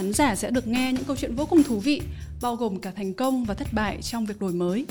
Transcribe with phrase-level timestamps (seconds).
[0.00, 2.02] Khán giả sẽ được nghe những câu chuyện vô cùng thú vị,
[2.42, 4.86] bao gồm cả thành công và thất bại trong việc đổi mới.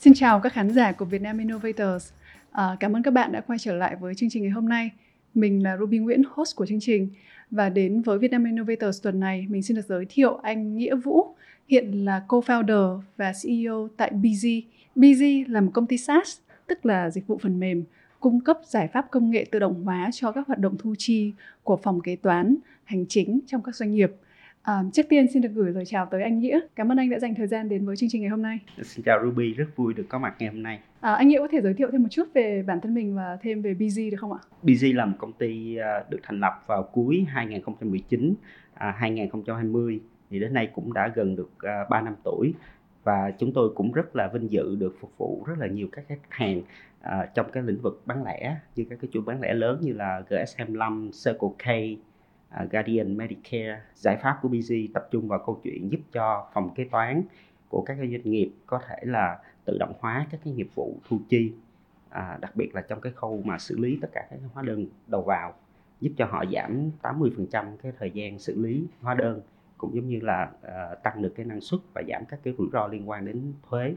[0.00, 2.12] Xin chào các khán giả của Vietnam Innovators.
[2.50, 4.90] À, cảm ơn các bạn đã quay trở lại với chương trình ngày hôm nay.
[5.34, 7.08] Mình là Ruby Nguyễn, host của chương trình.
[7.50, 11.34] Và đến với Vietnam Innovators tuần này, mình xin được giới thiệu anh Nghĩa Vũ,
[11.68, 14.62] hiện là co-founder và CEO tại BZ.
[14.96, 17.84] BZ là một công ty SaaS, tức là dịch vụ phần mềm,
[18.20, 21.32] cung cấp giải pháp công nghệ tự động hóa cho các hoạt động thu chi
[21.62, 22.56] của phòng kế toán,
[22.92, 24.12] hành chính trong các doanh nghiệp.
[24.62, 26.60] À, trước tiên xin được gửi lời chào tới anh Nghĩa.
[26.76, 28.58] Cảm ơn anh đã dành thời gian đến với chương trình ngày hôm nay.
[28.82, 30.80] Xin chào Ruby, rất vui được có mặt ngày hôm nay.
[31.00, 33.38] À, anh Nghĩa có thể giới thiệu thêm một chút về bản thân mình và
[33.42, 34.38] thêm về BZ được không ạ?
[34.62, 38.34] BZ là một công ty à, được thành lập vào cuối 2019,
[38.74, 42.54] à, 2020 thì đến nay cũng đã gần được à, 3 năm tuổi
[43.04, 46.04] và chúng tôi cũng rất là vinh dự được phục vụ rất là nhiều các
[46.08, 46.62] khách hàng
[47.00, 49.92] à, trong cái lĩnh vực bán lẻ như các cái chuỗi bán lẻ lớn như
[49.92, 51.98] là GS25, Circle K,
[52.54, 53.80] À, Guardian Medicare.
[53.94, 57.22] Giải pháp của BG tập trung vào câu chuyện giúp cho phòng kế toán
[57.68, 61.18] của các doanh nghiệp có thể là tự động hóa các cái nghiệp vụ thu
[61.28, 61.52] chi,
[62.08, 64.86] à, đặc biệt là trong cái khâu mà xử lý tất cả các hóa đơn
[65.06, 65.54] đầu vào,
[66.00, 69.40] giúp cho họ giảm 80% cái thời gian xử lý hóa đơn
[69.78, 72.68] cũng giống như là uh, tăng được cái năng suất và giảm các cái rủi
[72.72, 73.94] ro liên quan đến thuế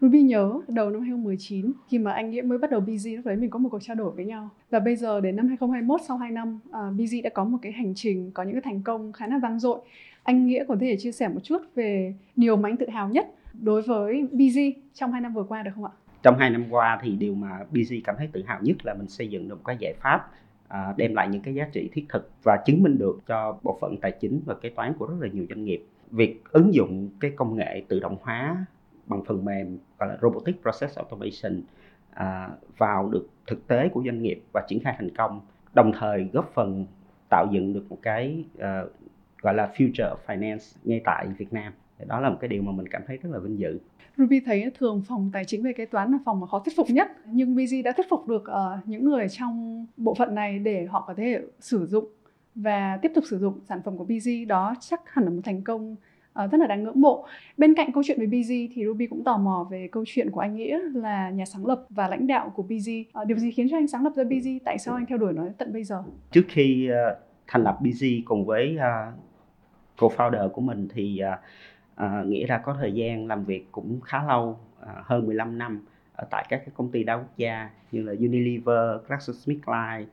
[0.00, 3.36] Ruby nhớ đầu năm 2019 khi mà anh Nghĩa mới bắt đầu BZ lúc đấy
[3.36, 6.16] mình có một cuộc trao đổi với nhau và bây giờ đến năm 2021 sau
[6.16, 8.82] 2 năm à, uh, BZ đã có một cái hành trình có những cái thành
[8.82, 9.80] công khá là vang dội
[10.22, 13.26] anh Nghĩa có thể chia sẻ một chút về điều mà anh tự hào nhất
[13.62, 15.92] đối với BZ trong hai năm vừa qua được không ạ?
[16.22, 19.08] Trong hai năm qua thì điều mà BZ cảm thấy tự hào nhất là mình
[19.08, 20.30] xây dựng được một cái giải pháp
[20.68, 23.78] à, đem lại những cái giá trị thiết thực và chứng minh được cho bộ
[23.80, 25.84] phận tài chính và kế toán của rất là nhiều doanh nghiệp.
[26.10, 28.66] Việc ứng dụng cái công nghệ tự động hóa
[29.08, 31.62] bằng phần mềm gọi là robotic process automation
[32.10, 35.40] à, vào được thực tế của doanh nghiệp và triển khai thành công
[35.74, 36.86] đồng thời góp phần
[37.30, 38.92] tạo dựng được một cái uh,
[39.42, 41.72] gọi là future finance ngay tại Việt Nam.
[42.06, 43.78] Đó là một cái điều mà mình cảm thấy rất là vinh dự.
[44.16, 46.90] Ruby thấy thường phòng tài chính về kế toán là phòng mà khó thuyết phục
[46.90, 50.86] nhất nhưng BZ đã thuyết phục được uh, những người trong bộ phận này để
[50.90, 52.04] họ có thể sử dụng
[52.54, 55.62] và tiếp tục sử dụng sản phẩm của BZ đó chắc hẳn là một thành
[55.62, 55.96] công
[56.44, 57.24] uh, rất là đáng ngưỡng mộ.
[57.56, 60.40] Bên cạnh câu chuyện về BZ thì Ruby cũng tò mò về câu chuyện của
[60.40, 63.00] anh Nghĩa là nhà sáng lập và lãnh đạo của BZ.
[63.00, 64.58] Uh, ờ, điều gì khiến cho anh sáng lập ra BZ?
[64.64, 66.02] Tại sao anh theo đuổi nó tận bây giờ?
[66.30, 69.14] Trước khi uh, thành lập BZ cùng với uh,
[69.98, 71.38] co-founder của mình thì uh,
[72.04, 75.84] uh, nghĩa đã có thời gian làm việc cũng khá lâu, uh, hơn 15 năm
[76.12, 80.06] ở tại các cái công ty đa quốc gia như là Unilever, GlaxoSmithKline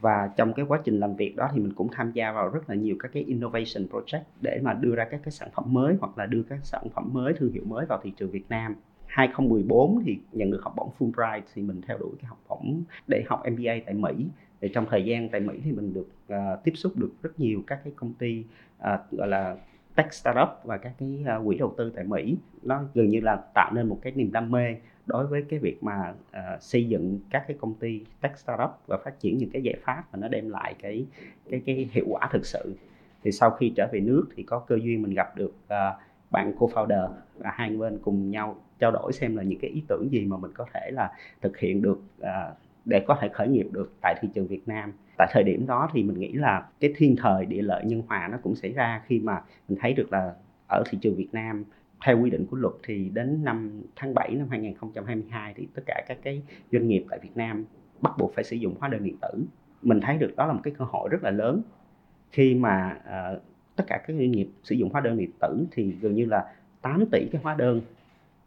[0.00, 2.70] và trong cái quá trình làm việc đó thì mình cũng tham gia vào rất
[2.70, 5.96] là nhiều các cái innovation project để mà đưa ra các cái sản phẩm mới
[6.00, 8.74] hoặc là đưa các sản phẩm mới thương hiệu mới vào thị trường Việt Nam.
[9.06, 13.24] 2014 thì nhận được học bổng Fulbright thì mình theo đuổi cái học bổng để
[13.26, 14.26] học MBA tại Mỹ.
[14.60, 17.62] Thì trong thời gian tại Mỹ thì mình được uh, tiếp xúc được rất nhiều
[17.66, 18.44] các cái công ty
[18.78, 19.56] uh, gọi là
[19.94, 22.36] tech startup và các cái ờ, quỹ đầu tư tại Mỹ.
[22.62, 25.82] Nó gần như là tạo nên một cái niềm đam mê đối với cái việc
[25.82, 29.62] mà uh, xây dựng các cái công ty tech startup và phát triển những cái
[29.62, 31.06] giải pháp mà nó đem lại cái
[31.50, 32.74] cái cái hiệu quả thực sự.
[33.22, 36.00] Thì sau khi trở về nước thì có cơ duyên mình gặp được uh,
[36.30, 40.08] bạn co-founder và hai bên cùng nhau trao đổi xem là những cái ý tưởng
[40.10, 41.12] gì mà mình có thể là
[41.42, 42.26] thực hiện được uh,
[42.84, 45.88] để có thể khởi nghiệp được tại thị trường Việt Nam tại thời điểm đó
[45.92, 49.02] thì mình nghĩ là cái thiên thời địa lợi nhân hòa nó cũng xảy ra
[49.06, 50.34] khi mà mình thấy được là
[50.68, 51.64] ở thị trường Việt Nam
[52.04, 56.02] theo quy định của luật thì đến năm tháng 7 năm 2022 thì tất cả
[56.08, 56.42] các cái
[56.72, 57.64] doanh nghiệp tại Việt Nam
[58.00, 59.44] bắt buộc phải sử dụng hóa đơn điện tử.
[59.82, 61.62] Mình thấy được đó là một cái cơ hội rất là lớn
[62.30, 63.42] khi mà uh,
[63.76, 66.54] tất cả các doanh nghiệp sử dụng hóa đơn điện tử thì gần như là
[66.82, 67.80] 8 tỷ cái hóa đơn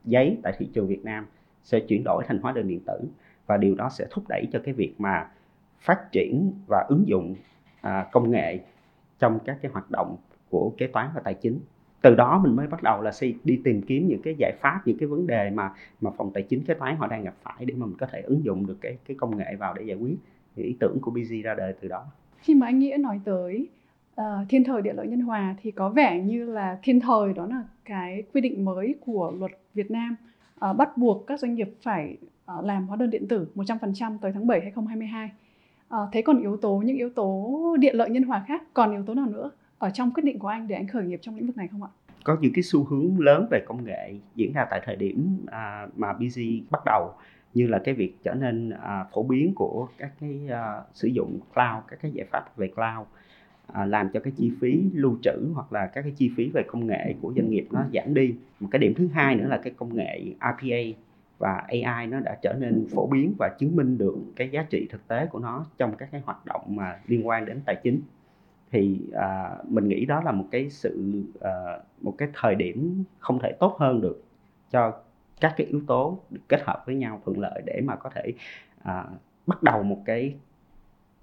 [0.05, 1.25] giấy tại thị trường Việt Nam
[1.63, 2.99] sẽ chuyển đổi thành hóa đơn điện tử
[3.45, 5.27] và điều đó sẽ thúc đẩy cho cái việc mà
[5.79, 7.35] phát triển và ứng dụng
[7.81, 8.59] à, công nghệ
[9.19, 10.17] trong các cái hoạt động
[10.49, 11.59] của kế toán và tài chính.
[12.01, 13.11] Từ đó mình mới bắt đầu là
[13.43, 15.71] đi tìm kiếm những cái giải pháp những cái vấn đề mà
[16.01, 18.21] mà phòng tài chính kế toán họ đang gặp phải để mà mình có thể
[18.21, 20.15] ứng dụng được cái cái công nghệ vào để giải quyết
[20.55, 22.05] thì ý tưởng của BG ra đời từ đó.
[22.37, 23.67] Khi mà anh nghĩa nói tới
[24.21, 27.45] uh, thiên thời địa lợi nhân hòa thì có vẻ như là thiên thời đó
[27.45, 30.15] là cái quy định mới của luật Việt Nam
[30.69, 32.17] uh, bắt buộc các doanh nghiệp phải
[32.57, 35.29] uh, làm hóa đơn điện tử 100% tới tháng 7 2022
[35.89, 39.03] à, thế còn yếu tố những yếu tố địa lợi nhân hòa khác còn yếu
[39.03, 41.47] tố nào nữa ở trong quyết định của anh để anh khởi nghiệp trong lĩnh
[41.47, 41.89] vực này không ạ?
[42.23, 45.87] Có những cái xu hướng lớn về công nghệ diễn ra tại thời điểm à,
[45.95, 46.41] mà BG
[46.71, 47.13] bắt đầu
[47.53, 51.39] như là cái việc trở nên à, phổ biến của các cái à, sử dụng
[51.53, 53.07] cloud các cái giải pháp về cloud
[53.67, 56.63] à, làm cho cái chi phí lưu trữ hoặc là các cái chi phí về
[56.67, 59.57] công nghệ của doanh nghiệp nó giảm đi một cái điểm thứ hai nữa là
[59.57, 60.99] cái công nghệ RPA
[61.39, 64.87] và AI nó đã trở nên phổ biến và chứng minh được cái giá trị
[64.89, 68.01] thực tế của nó trong các cái hoạt động mà liên quan đến tài chính
[68.71, 71.51] thì à, mình nghĩ đó là một cái sự à,
[72.01, 74.23] một cái thời điểm không thể tốt hơn được
[74.71, 74.93] cho
[75.39, 78.33] các cái yếu tố được kết hợp với nhau thuận lợi để mà có thể
[78.83, 79.05] à,
[79.47, 80.35] bắt đầu một cái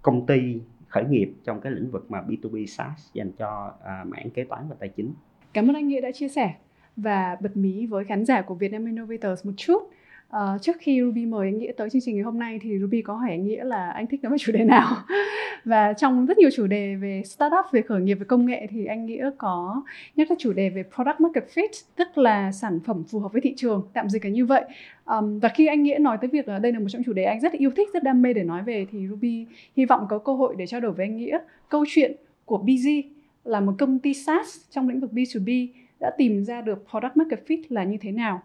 [0.02, 4.30] công ty khởi nghiệp trong cái lĩnh vực mà B2B SaaS dành cho à, mảng
[4.30, 5.12] kế toán và tài chính.
[5.52, 6.54] Cảm ơn anh Nghĩa đã chia sẻ
[6.96, 9.90] và bật mí với khán giả của Vietnam Innovators một chút
[10.30, 13.02] Uh, trước khi Ruby mời anh Nghĩa tới chương trình ngày hôm nay thì Ruby
[13.02, 14.96] có hỏi anh Nghĩa là anh thích nói về chủ đề nào?
[15.64, 18.86] Và trong rất nhiều chủ đề về startup, về khởi nghiệp, về công nghệ thì
[18.86, 19.82] anh Nghĩa có
[20.16, 23.40] nhắc tới chủ đề về product market fit tức là sản phẩm phù hợp với
[23.40, 24.64] thị trường tạm dịch là như vậy.
[25.04, 27.24] Um, và khi anh Nghĩa nói tới việc là đây là một trong chủ đề
[27.24, 29.46] anh rất yêu thích, rất đam mê để nói về thì Ruby
[29.76, 31.38] hy vọng có cơ hội để trao đổi với anh Nghĩa.
[31.68, 32.12] Câu chuyện
[32.44, 33.02] của BZ
[33.44, 35.68] là một công ty SaaS trong lĩnh vực B2B
[36.00, 38.42] đã tìm ra được product market fit là như thế nào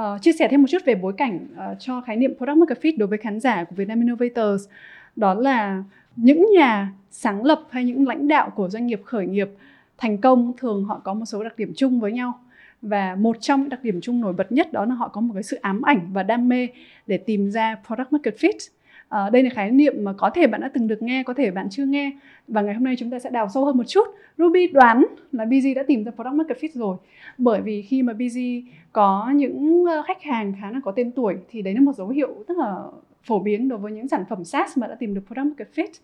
[0.00, 2.80] uh, chia sẻ thêm một chút về bối cảnh uh, cho khái niệm product market
[2.82, 4.68] fit đối với khán giả của Vietnam Innovators.
[5.16, 5.84] Đó là
[6.16, 9.50] những nhà sáng lập hay những lãnh đạo của doanh nghiệp khởi nghiệp
[9.98, 12.40] thành công thường họ có một số đặc điểm chung với nhau.
[12.82, 15.34] Và một trong những đặc điểm chung nổi bật nhất đó là họ có một
[15.34, 16.68] cái sự ám ảnh và đam mê
[17.06, 18.68] để tìm ra product market fit.
[19.08, 21.50] À, đây là khái niệm mà có thể bạn đã từng được nghe, có thể
[21.50, 22.12] bạn chưa nghe
[22.48, 24.04] và ngày hôm nay chúng ta sẽ đào sâu hơn một chút.
[24.38, 26.96] Ruby đoán là BG đã tìm ra product market fit rồi
[27.38, 28.38] bởi vì khi mà BG
[28.92, 32.08] có những ờ, khách hàng khá là có tên tuổi thì đấy là một dấu
[32.08, 32.76] hiệu rất là
[33.24, 36.00] phổ biến đối với những sản phẩm SaaS mà đã tìm được product market fit.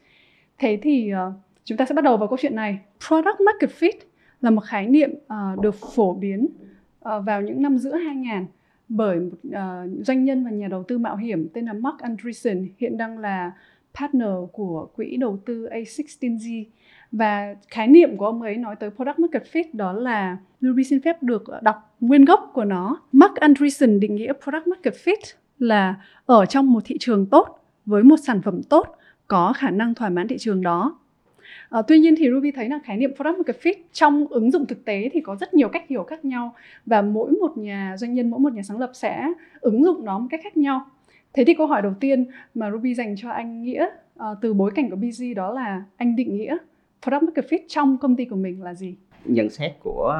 [0.59, 1.33] Thế thì uh,
[1.65, 2.79] chúng ta sẽ bắt đầu vào câu chuyện này.
[3.09, 3.99] Product market fit
[4.41, 6.49] là một khái niệm uh, được phổ biến
[7.09, 8.47] uh, vào những năm giữa 2000
[8.95, 12.69] bởi một uh, doanh nhân và nhà đầu tư mạo hiểm tên là Mark Andreessen
[12.79, 13.53] hiện đang là
[13.95, 16.65] partner của quỹ đầu tư A16Z
[17.13, 21.01] và khái niệm của ông ấy nói tới product market fit đó là Ruby xin
[21.01, 23.01] phép được đọc nguyên gốc của nó.
[23.13, 25.95] Mark Andreessen định nghĩa product market fit là
[26.27, 28.97] ở trong một thị trường tốt với một sản phẩm tốt
[29.29, 30.99] có khả năng thỏa mãn thị trường đó
[31.69, 34.67] À, tuy nhiên thì Ruby thấy là khái niệm product market fit trong ứng dụng
[34.67, 36.55] thực tế thì có rất nhiều cách hiểu khác nhau
[36.87, 40.19] và mỗi một nhà doanh nhân, mỗi một nhà sáng lập sẽ ứng dụng nó
[40.19, 40.87] một cách khác nhau.
[41.33, 43.87] Thế thì câu hỏi đầu tiên mà Ruby dành cho anh Nghĩa
[44.19, 46.57] à, từ bối cảnh của BG đó là anh định nghĩa
[47.03, 48.95] product market fit trong công ty của mình là gì?
[49.25, 50.17] Nhận xét của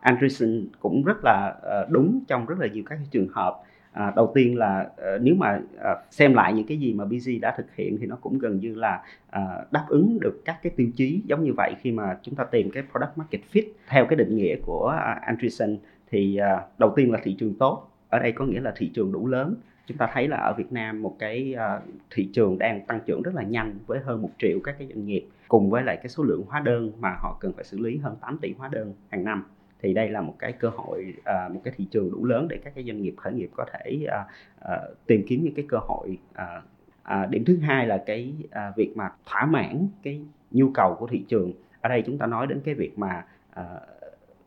[0.00, 4.32] Anderson cũng rất là ờ, đúng trong rất là nhiều các trường hợp à, đầu
[4.34, 7.74] tiên là à, nếu mà à, xem lại những cái gì mà BG đã thực
[7.74, 11.22] hiện thì nó cũng gần như là à, đáp ứng được các cái tiêu chí
[11.26, 11.74] giống như vậy.
[11.80, 15.22] Khi mà chúng ta tìm cái product market fit theo cái định nghĩa của uh,
[15.22, 15.78] Andreessen
[16.10, 17.88] thì à, đầu tiên là thị trường tốt.
[18.08, 19.54] Ở đây có nghĩa là thị trường đủ lớn.
[19.86, 23.22] Chúng ta thấy là ở Việt Nam một cái uh, thị trường đang tăng trưởng
[23.22, 26.08] rất là nhanh với hơn một triệu các cái doanh nghiệp cùng với lại cái
[26.08, 28.94] số lượng hóa đơn mà họ cần phải xử lý hơn 8 tỷ hóa đơn
[29.08, 29.44] hàng năm
[29.82, 32.58] thì đây là một cái cơ hội à, một cái thị trường đủ lớn để
[32.64, 34.24] các cái doanh nghiệp khởi nghiệp có thể à,
[34.60, 36.62] à, tìm kiếm những cái cơ hội à,
[37.02, 40.20] à, điểm thứ hai là cái à, việc mà thỏa mãn cái
[40.50, 41.52] nhu cầu của thị trường.
[41.80, 43.64] Ở đây chúng ta nói đến cái việc mà à,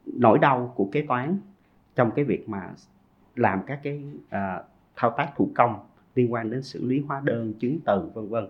[0.06, 1.38] nỗi đau của kế toán
[1.96, 2.70] trong cái việc mà
[3.36, 4.62] làm các cái à,
[4.96, 5.80] thao tác thủ công
[6.16, 8.48] liên quan đến xử lý hóa đơn chứng từ vân vân.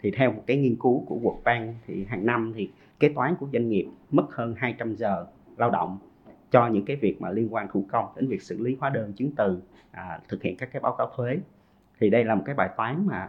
[0.00, 2.70] Thì theo một cái nghiên cứu của World Bank thì hàng năm thì
[3.00, 5.98] kế toán của doanh nghiệp mất hơn 200 giờ lao động
[6.50, 9.12] cho những cái việc mà liên quan thủ công đến việc xử lý hóa đơn
[9.12, 11.38] chứng từ à, thực hiện các cái báo cáo thuế.
[12.00, 13.28] Thì đây là một cái bài toán mà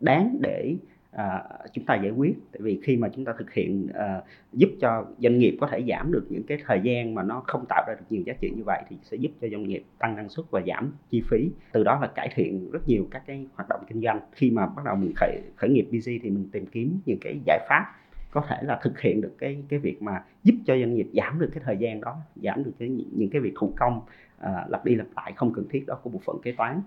[0.00, 0.76] đáng để
[1.10, 1.42] à,
[1.72, 2.34] chúng ta giải quyết.
[2.52, 5.84] Tại vì khi mà chúng ta thực hiện à, giúp cho doanh nghiệp có thể
[5.88, 8.50] giảm được những cái thời gian mà nó không tạo ra được nhiều giá trị
[8.56, 11.50] như vậy thì sẽ giúp cho doanh nghiệp tăng năng suất và giảm chi phí.
[11.72, 14.20] Từ đó là cải thiện rất nhiều các cái hoạt động kinh doanh.
[14.32, 17.40] Khi mà bắt đầu mình khởi khởi nghiệp busy thì mình tìm kiếm những cái
[17.46, 17.94] giải pháp
[18.34, 21.38] có thể là thực hiện được cái cái việc mà giúp cho doanh nghiệp giảm
[21.38, 24.00] được cái thời gian đó giảm được cái những cái việc thủ công
[24.38, 26.80] à, lặp đi lặp lại không cần thiết đó của bộ phận kế toán.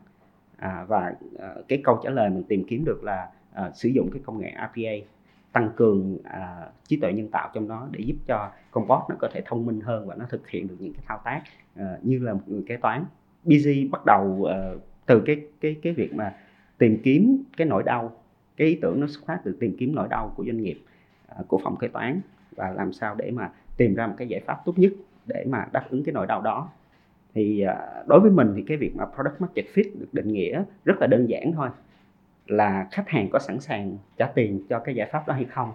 [0.58, 4.10] À, và à, cái câu trả lời mình tìm kiếm được là à, sử dụng
[4.14, 4.92] cái công nghệ RPA
[5.52, 9.16] tăng cường à, trí tuệ nhân tạo trong đó để giúp cho con bot nó
[9.20, 11.42] có thể thông minh hơn và nó thực hiện được những cái thao tác
[11.76, 13.06] à, như là một người kế toán.
[13.44, 14.72] Busy bắt đầu à,
[15.06, 16.36] từ cái cái cái việc mà
[16.78, 18.12] tìm kiếm cái nỗi đau
[18.58, 20.78] cái ý tưởng nó xuất phát từ tìm kiếm nỗi đau của doanh nghiệp.
[21.28, 22.22] À, của phòng kế toán
[22.56, 24.92] và làm sao để mà tìm ra một cái giải pháp tốt nhất
[25.26, 26.70] để mà đáp ứng cái nỗi đau đó.
[27.34, 30.64] Thì à, đối với mình thì cái việc mà product market fit được định nghĩa
[30.86, 31.70] rất là đơn giản thôi,
[32.48, 35.72] là khách hàng có sẵn sàng trả tiền cho cái giải pháp đó hay không.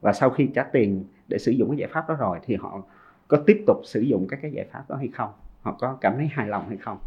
[0.00, 2.82] Và sau khi trả tiền để sử dụng cái giải pháp đó rồi thì họ
[3.28, 5.30] có tiếp tục sử dụng các cái giải pháp đó hay không?
[5.62, 6.98] Họ có cảm thấy hài lòng hay không?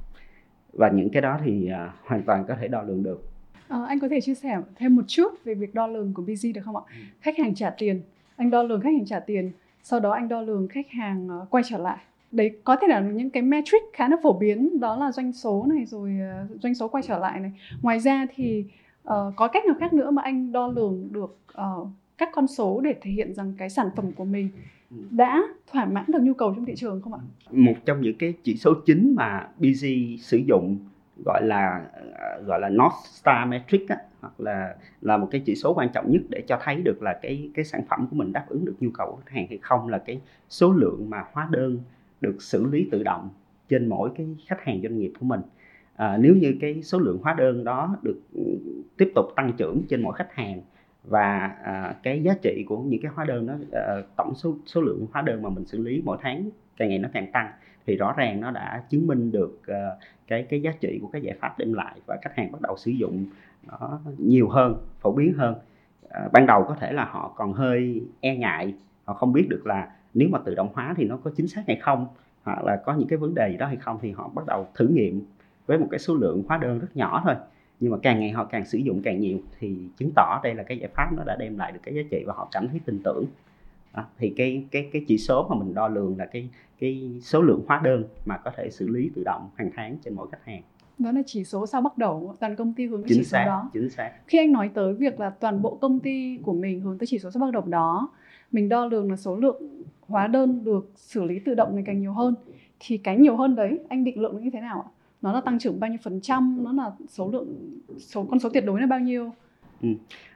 [0.73, 3.23] Và những cái đó thì à, hoàn toàn có thể đo lường được
[3.71, 6.53] à, anh có thể chia sẻ thêm một chút về việc đo lường của BZ
[6.53, 7.03] được không ạ ừ.
[7.21, 8.01] khách hàng trả tiền
[8.35, 9.51] anh đo lường khách hàng trả tiền
[9.83, 11.97] sau đó anh đo lường khách hàng uh, quay trở lại
[12.31, 15.65] đấy có thể là những cái metric khá là phổ biến đó là doanh số
[15.75, 16.17] này rồi
[16.53, 17.51] uh, doanh số quay trở lại này
[17.81, 18.65] ngoài ra thì
[19.03, 21.87] uh, có cách nào khác nữa mà anh đo lường được uh,
[22.17, 24.49] các con số để thể hiện rằng cái sản phẩm của mình
[24.91, 24.97] ừ.
[25.11, 27.19] đã thỏa mãn được nhu cầu trong thị trường không ạ?
[27.51, 29.85] Một trong những cái chỉ số chính mà BG
[30.19, 30.77] sử dụng
[31.25, 35.55] gọi là ờ, gọi là North Star metric á, hoặc là là một cái chỉ
[35.55, 38.33] số quan trọng nhất để cho thấy được là cái cái sản phẩm của mình
[38.33, 41.23] đáp ứng được nhu cầu của khách hàng hay không là cái số lượng mà
[41.31, 41.79] hóa đơn
[42.21, 43.29] được xử lý tự động
[43.69, 45.41] trên mỗi cái khách hàng doanh nghiệp của mình.
[45.95, 48.41] À, nếu như cái số lượng hóa đơn đó được ừ,
[48.97, 50.61] tiếp tục tăng trưởng trên mỗi khách hàng
[51.03, 54.81] và à, cái giá trị của những cái hóa đơn đó à, tổng số số
[54.81, 57.51] lượng hóa đơn mà mình xử lý mỗi tháng càng ngày nó càng tăng
[57.91, 61.21] thì rõ ràng nó đã chứng minh được uh, cái cái giá trị của cái
[61.21, 63.25] giải pháp đem lại và khách hàng bắt đầu sử dụng
[63.67, 65.55] nó nhiều hơn phổ biến hơn.
[66.05, 68.73] Uh, ban đầu có thể là họ còn hơi e ngại
[69.05, 71.61] họ không biết được là nếu mà tự động hóa thì nó có chính xác
[71.67, 72.07] hay không
[72.43, 74.67] hoặc là có những cái vấn đề gì đó hay không thì họ bắt đầu
[74.75, 75.21] thử nghiệm
[75.65, 77.35] với một cái số lượng hóa đơn rất nhỏ thôi.
[77.79, 80.63] Nhưng mà càng ngày họ càng sử dụng càng nhiều thì chứng tỏ đây là
[80.63, 82.79] cái giải pháp nó đã đem lại được cái giá trị và họ cảm thấy
[82.85, 83.25] tin tưởng
[83.95, 84.03] đó.
[84.17, 87.61] thì cái cái cái chỉ số mà mình đo lường là cái cái số lượng
[87.67, 90.61] hóa đơn mà có thể xử lý tự động hàng tháng trên mỗi khách hàng.
[90.97, 93.43] Đó là chỉ số sao bắt đầu toàn công ty hướng tới chính chỉ xác,
[93.45, 93.69] số đó.
[93.73, 94.11] chính xác.
[94.27, 97.19] Khi anh nói tới việc là toàn bộ công ty của mình hướng tới chỉ
[97.19, 98.09] số sao bắt đầu đó
[98.51, 101.99] mình đo lường là số lượng hóa đơn được xử lý tự động ngày càng
[101.99, 102.35] nhiều hơn
[102.79, 104.89] thì cái nhiều hơn đấy anh định lượng nó như thế nào ạ?
[105.21, 106.63] Nó là tăng trưởng bao nhiêu phần trăm?
[106.63, 109.31] Nó là số lượng số con số tuyệt đối là bao nhiêu
[109.81, 109.89] ừ.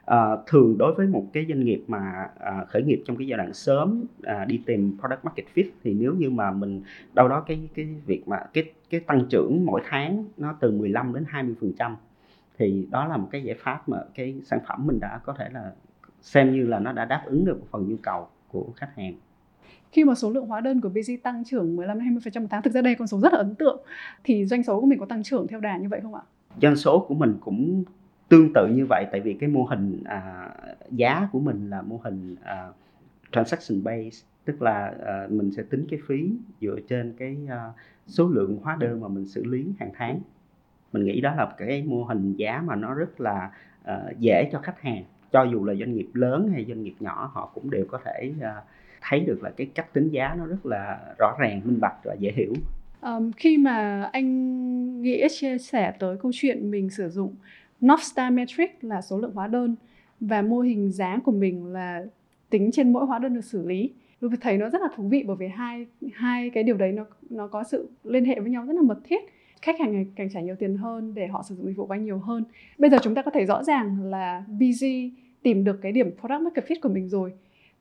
[0.06, 3.38] à, thường đối với một cái doanh nghiệp mà à, khởi nghiệp trong cái giai
[3.38, 6.82] đoạn sớm à, đi tìm product market fit thì nếu như mà mình
[7.14, 11.14] đâu đó cái cái việc mà cái cái tăng trưởng mỗi tháng nó từ 15
[11.14, 11.96] đến 20 phần trăm
[12.58, 15.50] thì đó là một cái giải pháp mà cái sản phẩm mình đã có thể
[15.54, 15.72] là
[16.22, 19.14] xem như là nó đã đáp ứng được một phần nhu cầu của khách hàng
[19.96, 22.74] khi mà số lượng hóa đơn của BG tăng trưởng 15 20% một tháng thực
[22.74, 23.82] ra đây con số rất là ấn tượng
[24.24, 26.22] thì doanh số của mình có tăng trưởng theo đà như vậy không ạ?
[26.62, 27.84] Doanh số của mình cũng
[28.30, 30.50] tương tự như vậy tại vì cái mô hình à,
[30.92, 32.68] giá của mình là mô hình à,
[33.32, 37.72] transaction based tức là à, mình sẽ tính cái phí dựa trên cái à,
[38.08, 40.20] số lượng hóa đơn mà mình xử lý hàng tháng.
[40.94, 43.52] Mình nghĩ đó là cái mô hình giá mà nó rất là
[43.84, 45.04] à, dễ cho khách hàng.
[45.32, 48.34] Cho dù là doanh nghiệp lớn hay doanh nghiệp nhỏ họ cũng đều có thể
[48.42, 48.56] à,
[49.02, 52.14] thấy được là cái cách tính giá nó rất là rõ ràng minh bạch và
[52.14, 52.54] dễ hiểu.
[53.02, 57.36] Um, khi mà anh nghĩa chia sẻ tới câu chuyện mình sử dụng
[57.88, 59.76] North Star Metric là số lượng hóa đơn
[60.20, 62.06] và mô hình giá của mình là
[62.50, 63.92] tính trên mỗi hóa đơn được xử lý.
[64.20, 67.06] Tôi thấy nó rất là thú vị bởi vì hai hai cái điều đấy nó
[67.30, 69.20] nó có sự liên hệ với nhau rất là mật thiết.
[69.62, 71.94] Khách hàng ngày càng trả nhiều tiền hơn để họ sử dụng dịch vụ của
[71.94, 72.44] anh nhiều hơn.
[72.78, 74.86] Bây giờ chúng ta có thể rõ ràng là BG
[75.42, 77.34] tìm được cái điểm product market fit của mình rồi.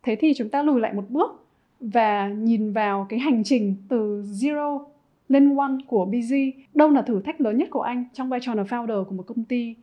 [0.02, 1.46] Thế thì chúng ta lùi lại một bước
[1.80, 4.84] và nhìn vào cái hành trình từ zero
[5.28, 6.34] lên one của BG
[6.74, 9.22] đâu là thử thách lớn nhất của anh trong vai trò là founder của một
[9.26, 9.74] công ty?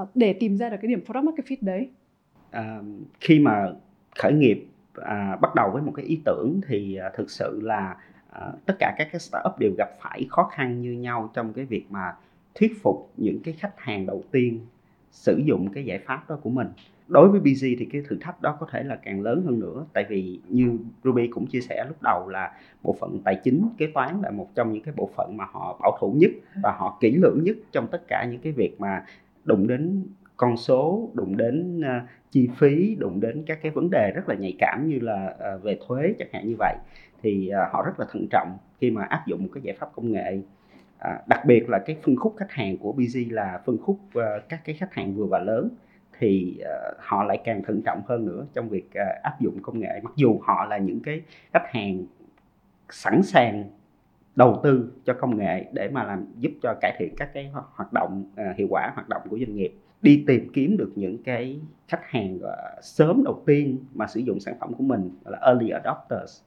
[0.00, 1.88] Ờ, để tìm ra được cái điểm product market fit đấy.
[2.50, 2.80] À,
[3.20, 3.72] khi mà
[4.18, 7.96] khởi nghiệp à, bắt đầu với một cái ý tưởng thì à, thực sự là
[8.30, 11.64] à, tất cả các cái startup đều gặp phải khó khăn như nhau trong cái
[11.64, 12.14] việc mà
[12.54, 14.60] thuyết phục những cái khách hàng đầu tiên
[15.10, 16.68] sử dụng cái giải pháp đó của mình.
[17.08, 19.86] Đối với BG thì cái thử thách đó có thể là càng lớn hơn nữa
[19.92, 22.52] tại vì như Ruby cũng chia sẻ lúc đầu là
[22.82, 25.78] bộ phận tài chính kế toán là một trong những cái bộ phận mà họ
[25.80, 26.30] bảo thủ nhất
[26.62, 29.04] và họ kỹ lưỡng nhất trong tất cả những cái việc mà
[29.44, 30.04] đụng đến
[30.36, 34.34] con số đụng đến uh, chi phí đụng đến các cái vấn đề rất là
[34.34, 36.76] nhạy cảm như là uh, về thuế chẳng hạn như vậy
[37.22, 39.86] thì uh, họ rất là thận trọng khi mà áp dụng một cái giải pháp
[39.94, 40.40] công nghệ.
[40.98, 44.22] Uh, đặc biệt là cái phân khúc khách hàng của BG là phân khúc uh,
[44.48, 45.68] các cái khách hàng vừa và lớn
[46.18, 49.80] thì uh, họ lại càng thận trọng hơn nữa trong việc uh, áp dụng công
[49.80, 50.00] nghệ.
[50.02, 52.04] Mặc dù họ là những cái khách hàng
[52.90, 53.64] sẵn sàng
[54.40, 57.92] đầu tư cho công nghệ để mà làm giúp cho cải thiện các cái hoạt
[57.92, 61.60] động uh, hiệu quả hoạt động của doanh nghiệp đi tìm kiếm được những cái
[61.88, 65.70] khách hàng uh, sớm đầu tiên mà sử dụng sản phẩm của mình là early
[65.70, 66.42] adopters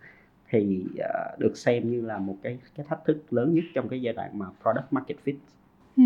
[0.49, 4.01] thì uh, được xem như là một cái cái thách thức lớn nhất trong cái
[4.01, 5.35] giai đoạn mà product market fit.
[5.97, 6.03] Ừ.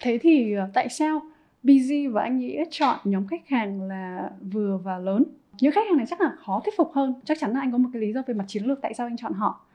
[0.00, 1.20] Thế thì à, tại sao
[1.64, 5.24] BZ và anh Nghĩa chọn nhóm khách hàng là vừa và lớn?
[5.60, 7.14] Những khách hàng này chắc là khó thuyết phục hơn.
[7.24, 9.06] Chắc chắn là anh có một cái lý do về mặt chiến lược tại sao
[9.06, 9.66] anh chọn họ.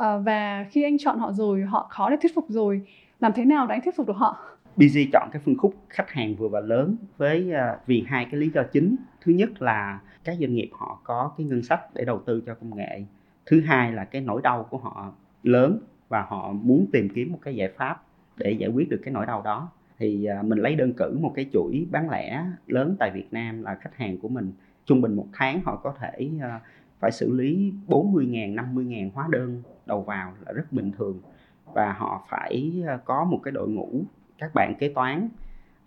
[0.00, 2.82] Ờ, và khi anh chọn họ rồi, họ khó để thuyết phục rồi,
[3.20, 4.36] làm thế nào để anh thuyết phục được họ?
[4.76, 8.40] BG chọn cái phân khúc khách hàng vừa và lớn với à, vì hai cái
[8.40, 8.96] lý do chính.
[9.20, 12.54] Thứ nhất là các doanh nghiệp họ có cái ngân sách để đầu tư cho
[12.54, 13.04] công nghệ
[13.46, 15.78] thứ hai là cái nỗi đau của họ lớn
[16.08, 18.02] và họ muốn tìm kiếm một cái giải pháp
[18.36, 21.32] để giải quyết được cái nỗi đau đó thì à, mình lấy đơn cử một
[21.34, 24.52] cái chuỗi bán lẻ lớn tại Việt Nam là khách hàng của mình
[24.84, 26.60] trung bình một tháng họ có thể à,
[27.00, 31.20] phải xử lý 40.000, 50.000 hóa đơn đầu vào là rất bình thường.
[31.64, 34.02] Và họ phải ờ, có một cái đội ngũ
[34.38, 35.28] các bạn kế toán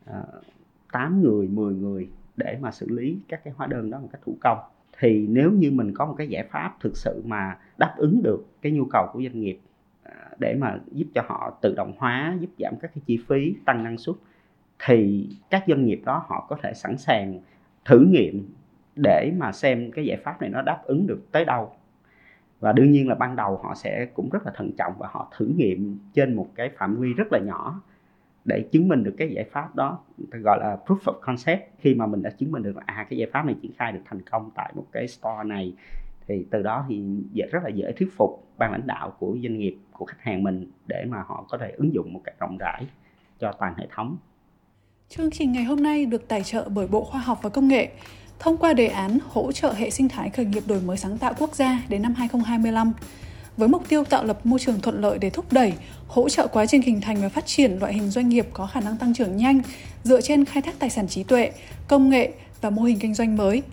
[0.06, 0.24] ờ,
[0.92, 4.22] 8 người, 10 người để mà xử lý các cái hóa đơn đó một cách
[4.26, 4.58] thủ công.
[5.00, 8.46] Thì nếu như mình có một cái giải pháp thực sự mà đáp ứng được
[8.62, 9.60] cái nhu cầu của doanh nghiệp
[10.04, 13.56] ờ, để mà giúp cho họ tự động hóa giúp giảm các cái chi phí
[13.66, 14.16] tăng năng suất
[14.86, 17.40] thì các doanh nghiệp đó họ có thể sẵn sàng
[17.86, 18.54] thử nghiệm
[18.96, 21.74] để mà xem cái giải pháp này nó đáp ứng được tới đâu
[22.64, 25.32] và đương nhiên là ban đầu họ sẽ cũng rất là thận trọng và họ
[25.38, 27.82] thử nghiệm trên một cái phạm vi rất là nhỏ
[28.46, 30.00] để chứng minh được cái giải pháp đó.
[30.32, 31.62] Gọi là proof of concept.
[31.80, 33.92] Khi mà mình đã chứng minh được là à cái giải pháp này triển khai
[33.92, 35.74] được thành công tại một cái store này,
[36.28, 37.04] thì từ đó thì
[37.34, 40.44] dễ, rất là dễ thuyết phục ban lãnh đạo của doanh nghiệp, của khách hàng
[40.44, 42.88] mình để mà họ có thể ứng dụng một cách rộng rãi
[43.40, 44.18] cho toàn hệ thống.
[45.10, 47.92] Chương trình ngày hôm nay được tài trợ bởi Bộ Khoa học và Công nghệ
[48.44, 51.34] thông qua đề án hỗ trợ hệ sinh thái khởi nghiệp đổi mới sáng tạo
[51.40, 52.94] quốc gia đến năm 2025
[53.58, 55.74] với mục tiêu tạo lập môi trường thuận lợi để thúc đẩy,
[56.08, 58.80] hỗ trợ quá trình hình thành và phát triển loại hình doanh nghiệp có khả
[58.80, 59.62] năng tăng trưởng nhanh
[60.04, 61.52] dựa trên khai thác tài sản trí tuệ,
[61.88, 63.64] công nghệ và mô hình kinh doanh mới.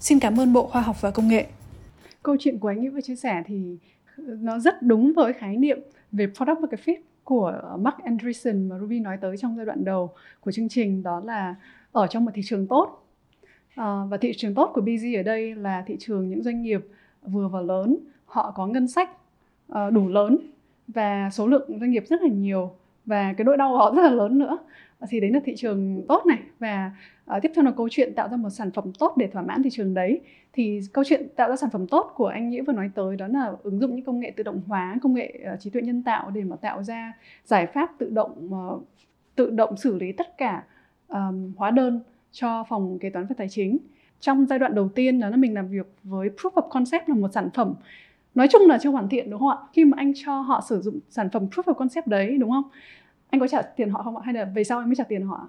[0.00, 1.46] Xin cảm ơn Bộ Khoa học và Công nghệ
[2.22, 3.78] câu chuyện của anh ấy vừa chia sẻ thì
[4.16, 5.78] nó rất đúng với khái niệm
[6.12, 10.10] về product market fit của Mark Andreessen mà Ruby nói tới trong giai đoạn đầu
[10.40, 11.54] của chương trình đó là
[11.92, 13.07] ở trong một thị trường tốt
[13.78, 16.86] à, và thị trường tốt của BZ ở đây là thị trường những doanh nghiệp
[17.22, 19.10] vừa và lớn họ có ngân sách
[19.72, 20.38] uh, đủ lớn
[20.88, 22.72] và số lượng doanh nghiệp rất là nhiều
[23.06, 24.58] và cái nỗi đau của họ rất là lớn nữa.
[25.08, 26.92] Thì đấy là thị trường tốt này và
[27.36, 29.62] uh, tiếp theo là câu chuyện tạo ra một sản phẩm tốt để thỏa mãn
[29.62, 30.20] thị trường đấy.
[30.52, 33.26] Thì câu chuyện tạo ra sản phẩm tốt của anh nghĩa vừa nói tới đó
[33.26, 36.02] là ứng dụng những công nghệ tự động hóa công nghệ uh, trí tuệ nhân
[36.02, 37.12] tạo để mà tạo ra
[37.44, 38.82] giải pháp tự động uh,
[39.34, 40.64] tự động xử lý tất cả
[41.08, 42.00] um, hóa đơn
[42.32, 43.78] cho phòng kế toán và tài chính.
[44.20, 47.14] Trong giai đoạn đầu tiên đó là mình làm việc với proof of concept là
[47.14, 47.74] một sản phẩm.
[48.34, 49.56] Nói chung là chưa hoàn thiện đúng không ạ?
[49.72, 52.64] Khi mà anh cho họ sử dụng sản phẩm proof of concept đấy đúng không?
[53.30, 54.22] Anh có trả tiền họ không ạ?
[54.24, 55.48] Hay là về sau anh mới trả tiền họ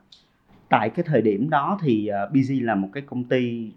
[0.69, 3.71] tại cái thời điểm đó thì uh, BZ là một cái công ty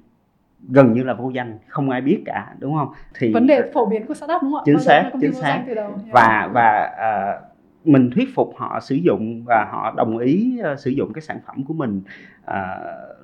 [0.69, 2.89] gần như là vô danh không ai biết cả đúng không?
[3.19, 4.65] Thì vấn đề phổ biến của startup đúng không ạ?
[4.67, 5.65] Chính xác chính xác.
[6.13, 7.52] và và uh,
[7.85, 11.39] mình thuyết phục họ sử dụng và họ đồng ý uh, sử dụng cái sản
[11.47, 12.03] phẩm của mình
[12.41, 12.53] uh,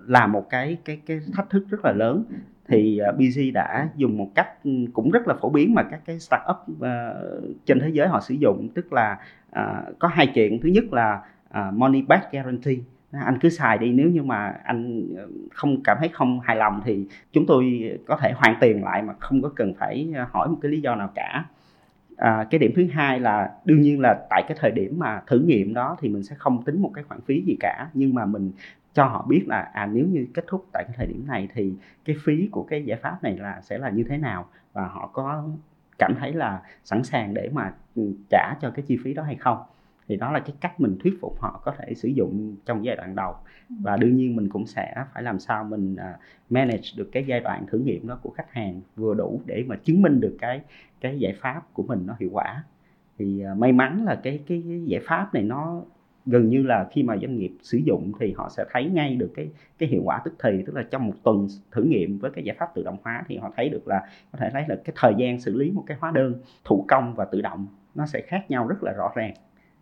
[0.07, 2.25] là một cái cái cái thách thức rất là lớn.
[2.68, 3.01] Thì
[3.49, 6.57] uh, đã dùng một cách ừ, cũng rất là phổ biến mà các cái startup
[6.71, 8.68] uh, trên thế giới họ sử dụng.
[8.75, 9.18] Tức là
[9.51, 10.61] uh, có hai chuyện.
[10.62, 12.77] Thứ nhất là uh, money back guarantee.
[13.12, 15.09] Anh cứ xài đi nếu như mà anh
[15.53, 19.14] không cảm thấy không hài lòng thì chúng tôi có thể hoàn tiền lại mà
[19.18, 21.44] không có cần phải hỏi một cái lý do nào cả
[22.18, 25.38] à, cái điểm thứ hai là đương nhiên là tại cái thời điểm mà thử
[25.38, 27.88] nghiệm đó thì mình sẽ không tính một cái khoản phí gì cả.
[27.94, 28.52] Nhưng mà mình
[28.92, 31.72] cho họ biết là à nếu như kết thúc tại cái thời điểm này thì
[32.04, 34.48] cái phí của cái giải pháp này là sẽ là như thế nào?
[34.72, 35.44] Và họ có
[35.98, 39.37] cảm thấy là sẵn sàng để mà ừ, trả cho cái chi phí đó hay
[39.37, 39.59] không?
[40.09, 42.96] Thì đó là cái cách mình thuyết phục họ có thể sử dụng trong giai
[42.96, 43.35] đoạn đầu.
[43.68, 43.74] Ừ.
[43.83, 47.40] và đương nhiên mình cũng sẽ phải làm sao mình uh, manage được cái giai
[47.40, 50.61] đoạn thử nghiệm đó của khách hàng vừa đủ để mà chứng minh được cái
[51.00, 52.64] cái giải pháp của mình nó hiệu quả.
[53.18, 55.82] Thì à, may mắn là cái cái giải pháp này nó
[56.26, 59.30] gần như là khi mà doanh nghiệp sử dụng thì họ sẽ thấy ngay được
[59.34, 62.44] cái cái hiệu quả tức thì tức là trong một tuần thử nghiệm với cái
[62.44, 64.00] giải pháp tự động hóa thì họ thấy được là
[64.32, 66.34] có thể thấy là cái thời gian xử lý một cái hóa đơn
[66.64, 69.34] thủ công và tự động nó sẽ khác nhau rất là rõ ràng.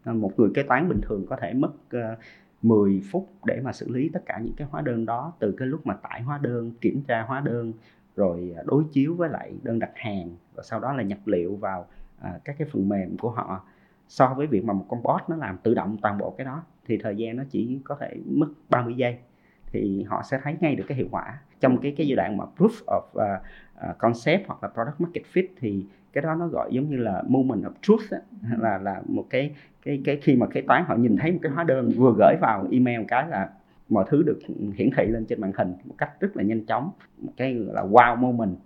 [0.05, 2.18] Một người kế toán bình thường có thể mất ờ, uh,
[2.62, 5.68] 10 phút để mà xử lý tất cả những cái hóa đơn đó từ cái
[5.68, 7.72] lúc mà tải hóa đơn kiểm tra hóa đơn
[8.16, 11.57] rồi à, đối chiếu với lại đơn đặt hàng và sau đó là nhập liệu
[11.57, 11.87] vào
[12.20, 13.64] à, các cái phần mềm của họ.
[14.09, 16.62] So với việc mà một con bot nó làm tự động toàn bộ cái đó
[16.87, 19.18] thì thời gian nó chỉ có thể mất 30 giây
[19.66, 21.38] thì họ sẽ thấy ngay được cái hiệu quả.
[21.61, 23.42] Trong cái cái giai đoạn mà proof of uh,
[23.90, 27.22] uh, concept hoặc là product market fit thì cái đó nó gọi giống như là
[27.29, 28.18] moment of truth á,
[28.59, 31.52] là là một cái cái cái khi mà kế toán họ nhìn thấy một cái
[31.52, 33.50] hóa đơn vừa gửi vào email một cái là
[33.88, 34.38] mọi thứ được
[34.75, 37.83] hiển thị lên trên màn hình một cách rất là nhanh chóng, một cái là
[37.83, 38.57] wow moment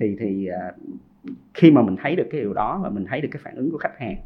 [0.00, 0.72] thì thì à,
[1.54, 3.70] khi mà mình thấy được cái điều đó và mình thấy được cái phản ứng
[3.70, 4.16] của khách hàng,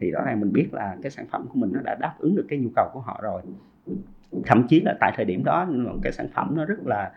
[0.00, 2.36] thì rõ ràng mình biết là cái sản phẩm của mình nó đã đáp ứng
[2.36, 3.42] được cái nhu cầu của họ rồi.
[4.44, 5.68] Thậm chí là tại thời điểm đó
[6.02, 7.12] cái sản phẩm nó rất là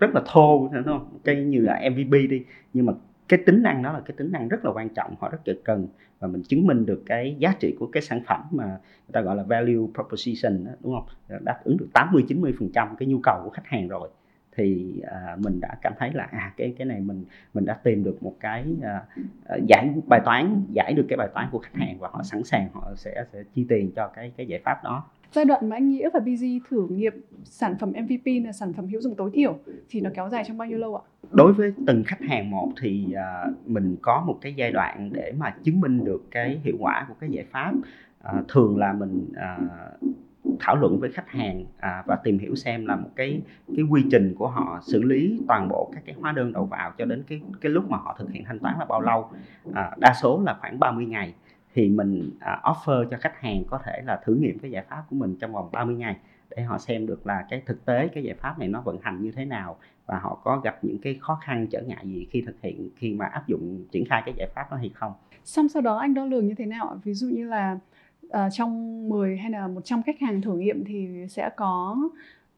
[0.00, 1.18] rất là thô, đúng không?
[1.24, 2.92] Cái như là MVP đi, nhưng mà
[3.30, 5.54] cái tính năng đó là cái tính năng rất là quan trọng họ rất là
[5.64, 5.86] cần
[6.18, 9.20] và mình chứng minh được cái giá trị của cái sản phẩm mà người ta
[9.20, 11.38] gọi là value proposition đó, đúng không?
[11.44, 14.08] Đáp ứng được 80 90 phần trăm cái nhu cầu của khách hàng rồi.
[14.56, 18.04] Thì à, mình đã cảm thấy là à cái cái này mình mình đã tìm
[18.04, 19.02] được một cái à,
[19.44, 22.44] à giải bài toán giải được cái bài toán của khách hàng và họ sẵn
[22.44, 25.76] sàng họ sẽ sẽ chi tiền cho cái cái giải pháp đó giai đoạn mà
[25.76, 27.12] anh nghĩa và BG thử nghiệm
[27.44, 29.58] sản phẩm MVP là sản phẩm hữu dụng tối thiểu
[29.90, 31.02] thì nó kéo dài trong bao nhiêu lâu ạ?
[31.30, 35.32] Đối với từng khách hàng một thì uh, mình có một cái giai đoạn để
[35.38, 37.72] mà chứng minh được cái hiệu quả của cái giải pháp.
[37.74, 40.12] Uh, thường là mình uh,
[40.60, 43.40] thảo luận với khách hàng à, và tìm hiểu xem là một cái
[43.76, 46.92] cái quy trình của họ xử lý toàn bộ các cái hóa đơn đầu vào
[46.98, 49.30] cho đến cái cái lúc mà họ thực hiện thanh toán là bao lâu
[49.74, 51.34] à, đa số là khoảng 30 ngày
[51.74, 55.02] thì mình à, offer cho khách hàng có thể là thử nghiệm cái giải pháp
[55.10, 56.16] của mình trong vòng 30 ngày
[56.56, 59.22] để họ xem được là cái thực tế cái giải pháp này nó vận hành
[59.22, 62.42] như thế nào và họ có gặp những cái khó khăn trở ngại gì khi
[62.46, 65.12] thực hiện khi mà áp dụng triển khai cái giải pháp đó hay không.
[65.44, 67.00] Xong sau đó anh đo lường như thế nào?
[67.04, 67.78] Ví dụ như là
[68.26, 71.96] uh, trong 10 hay là 100 khách hàng thử nghiệm thì sẽ có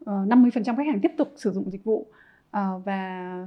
[0.05, 2.07] ờ, uh, 50% khách hàng tiếp tục sử dụng dịch vụ
[2.57, 3.46] uh, và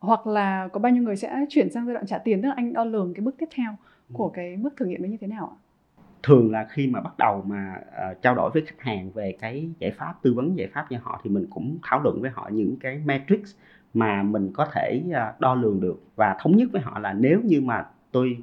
[0.00, 2.54] hoặc là có bao nhiêu người sẽ chuyển sang giai đoạn trả tiền tức là
[2.56, 3.76] anh đo lường cái bước tiếp theo
[4.12, 5.58] của cái bước thử nghiệm đó như thế nào ạ?
[6.22, 9.68] thường là khi mà bắt đầu mà uh, trao đổi với khách hàng về cái
[9.78, 12.48] giải pháp tư vấn giải pháp cho họ thì mình cũng thảo luận với họ
[12.52, 13.54] những cái metrics
[13.94, 16.02] mà mình có thể uh, đo lường được.
[16.16, 18.38] Và thống nhất với họ là nếu như mà tôi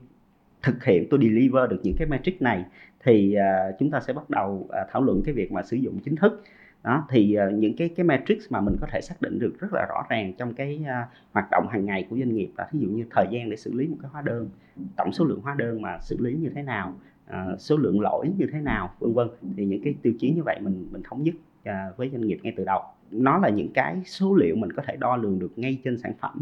[0.64, 2.66] thực hiện tôi deliver được những cái metric này
[3.04, 6.00] thì uh, chúng ta sẽ bắt đầu uh, thảo luận cái việc mà sử dụng
[6.00, 6.44] chính thức
[6.88, 9.68] đó thì uh, những cái cái matrix mà mình có thể xác định được rất
[9.74, 12.80] là rõ ràng trong cái uh, hoạt động hàng ngày của doanh nghiệp là ví
[12.80, 14.50] dụ như thời gian để xử lý một cái hóa đơn
[14.98, 16.94] tổng số lượng hóa đơn mà xử lý như thế nào
[17.30, 20.44] uh, số lượng lỗi như thế nào vân vân thì những cái tiêu chí như
[20.44, 21.36] vậy mình mình thống nhất
[21.70, 22.82] uh, với doanh nghiệp ngay từ đầu.
[23.12, 26.14] Nó là những cái số liệu mình có thể đo lường được ngay trên sản
[26.20, 26.42] phẩm.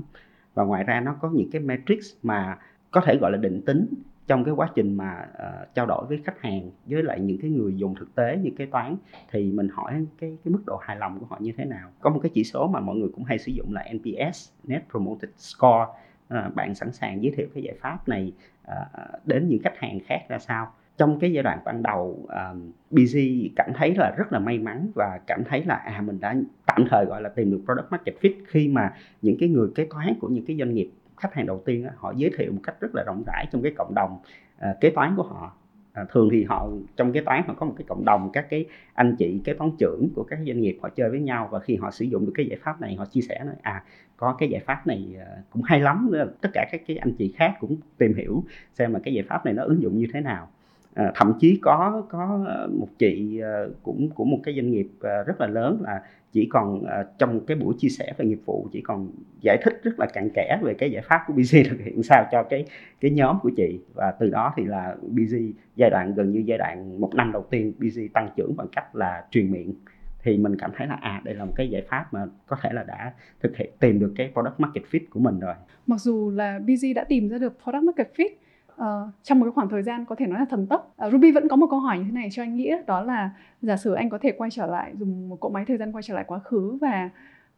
[0.53, 2.58] Và ngoài ra nó có những cái matrix mà
[2.91, 3.86] có thể gọi là định tính
[4.27, 7.51] trong cái quá trình mà uh, trao đổi với khách hàng với lại những cái
[7.51, 8.95] người dùng thực tế như kế toán
[9.31, 11.89] thì mình hỏi cái cái mức độ hài lòng của họ như thế nào?
[11.99, 14.81] Có một cái chỉ số mà mọi người cũng hay sử dụng là NPS Net
[14.91, 15.85] Promoted Score.
[16.33, 18.33] Uh, bạn sẵn sàng giới thiệu cái giải pháp này
[18.67, 20.71] uh, đến những khách hàng khác ra sao?
[20.97, 23.17] Trong cái giai đoạn ban đầu um, BG
[23.55, 26.35] cảm thấy là rất là may mắn và cảm thấy là à mình đã
[26.65, 29.88] tạm thời gọi là tìm được product market fit khi mà những cái người kế
[29.89, 32.75] toán của những cái doanh nghiệp khách hàng đầu tiên họ giới thiệu một cách
[32.80, 34.19] rất là rộng rãi trong cái cộng đồng
[34.60, 35.58] à, kế toán của họ.
[35.93, 38.65] À, thường thì họ trong kế toán họ có một cái cộng đồng các cái
[38.93, 41.75] anh chị kế toán trưởng của các doanh nghiệp họ chơi với nhau và khi
[41.75, 43.84] họ sử dụng được cái giải pháp này họ chia sẻ nói à
[44.17, 46.12] có cái giải pháp này à, cũng hay lắm.
[46.41, 49.45] Tất cả các cái anh chị khác cũng tìm hiểu xem là cái giải pháp
[49.45, 50.49] này nó ứng dụng như thế nào
[50.95, 54.88] à, thậm chí có có ờ, một chị ờ, cũng của một cái doanh nghiệp
[54.99, 56.84] ờ, rất là lớn là chỉ còn
[57.17, 59.08] trong cái buổi chia sẻ về nghiệp vụ chỉ còn
[59.41, 62.25] giải thích rất là cặn kẽ về cái giải pháp của BG thực hiện sao
[62.31, 62.65] cho cái
[63.01, 65.36] cái nhóm của chị và từ đó thì là BG
[65.75, 68.95] giai đoạn gần như giai đoạn một năm đầu tiên BG tăng trưởng bằng cách
[68.95, 69.73] là truyền miệng
[70.23, 72.69] thì mình cảm thấy là à đây là một cái giải pháp mà có thể
[72.73, 75.53] là đã thực hiện tìm được cái product market fit của mình rồi.
[75.88, 78.29] Mặc dù là BG đã tìm ra được product market fit
[78.81, 78.85] uh,
[79.23, 80.95] trong một cái khoảng thời gian có thể nói là thần tốc.
[81.05, 83.29] Uh, Ruby vẫn có một câu hỏi như thế này cho anh nghĩa đó là
[83.61, 86.03] giả sử anh có thể quay trở lại dùng một cỗ máy thời gian quay
[86.03, 87.09] trở lại quá khứ và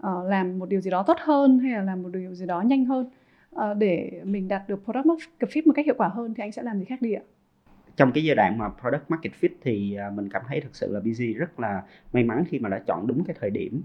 [0.08, 2.62] uh, làm một điều gì đó tốt hơn hay là làm một điều gì đó
[2.62, 3.10] nhanh hơn
[3.56, 6.52] uh, để mình đạt được product market fit một cách hiệu quả hơn thì anh
[6.52, 7.22] sẽ làm gì khác đi ạ?
[7.96, 11.00] trong cái giai đoạn mà product market fit thì mình cảm thấy thực sự là
[11.00, 13.82] Busy rất là may mắn khi mà đã chọn đúng cái thời điểm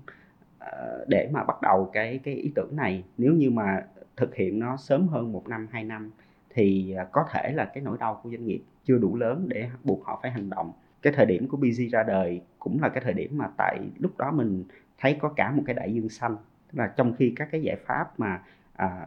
[1.08, 3.84] để mà bắt đầu cái cái ý tưởng này nếu như mà
[4.16, 6.10] thực hiện nó sớm hơn một năm hai năm
[6.54, 9.68] thì à, có thể là cái nỗi đau của doanh nghiệp chưa đủ lớn để
[9.84, 10.72] buộc họ phải hành động.
[11.02, 14.18] Cái thời điểm của BG ra đời cũng là cái thời điểm mà tại lúc
[14.18, 14.64] đó mình
[14.98, 16.36] thấy có cả một cái đại dương xanh.
[16.72, 19.06] Tức là trong khi các cái giải pháp mà à,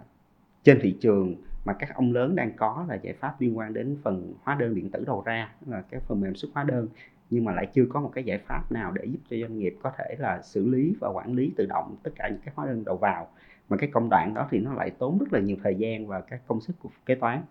[0.64, 3.98] trên thị trường mà các ông lớn đang có là giải pháp liên quan đến
[4.04, 6.88] phần hóa đơn điện tử đầu ra là cái phần mềm xuất hóa đơn
[7.30, 9.76] nhưng mà lại chưa có một cái giải pháp nào để giúp cho doanh nghiệp
[9.82, 12.66] có thể là xử lý và quản lý tự động tất cả những cái hóa
[12.66, 13.28] đơn đầu vào
[13.70, 16.22] mà cái công đoạn đó thì nó lại tốn rất là nhiều thời gian và
[16.22, 17.42] các công sức của kế toán.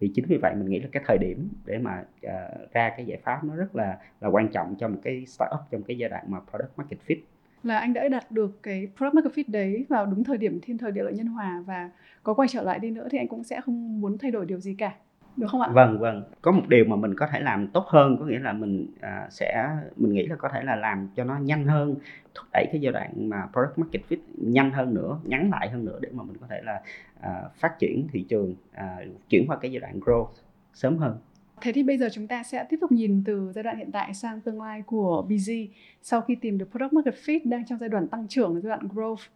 [0.00, 3.06] Thì chính vì vậy mình nghĩ là cái thời điểm để mà uh, ra cái
[3.06, 6.10] giải pháp nó rất là là quan trọng cho một cái startup trong cái giai
[6.10, 7.16] đoạn mà product market fit.
[7.62, 10.78] Là anh đã đạt được cái product market fit đấy vào đúng thời điểm thiên
[10.78, 11.90] thời địa lợi nhân hòa và
[12.22, 14.60] có quay trở lại đi nữa thì anh cũng sẽ không muốn thay đổi điều
[14.60, 14.94] gì cả
[15.38, 15.68] được không ạ?
[15.72, 16.22] Vâng vâng.
[16.42, 19.26] Có một điều mà mình có thể làm tốt hơn có nghĩa là mình à,
[19.30, 21.94] sẽ mình nghĩ là có thể là làm cho nó nhanh hơn,
[22.34, 25.84] thúc đẩy cái giai đoạn mà product market fit nhanh hơn nữa, ngắn lại hơn
[25.84, 26.80] nữa để mà mình có thể là
[27.20, 28.96] à, phát triển thị trường, à,
[29.28, 30.28] chuyển qua cái giai đoạn growth
[30.74, 31.18] sớm hơn.
[31.60, 34.14] Thế thì bây giờ chúng ta sẽ tiếp tục nhìn từ giai đoạn hiện tại
[34.14, 35.68] sang tương lai của BZ
[36.02, 38.88] sau khi tìm được product market fit đang trong giai đoạn tăng trưởng, giai đoạn
[38.94, 39.28] growth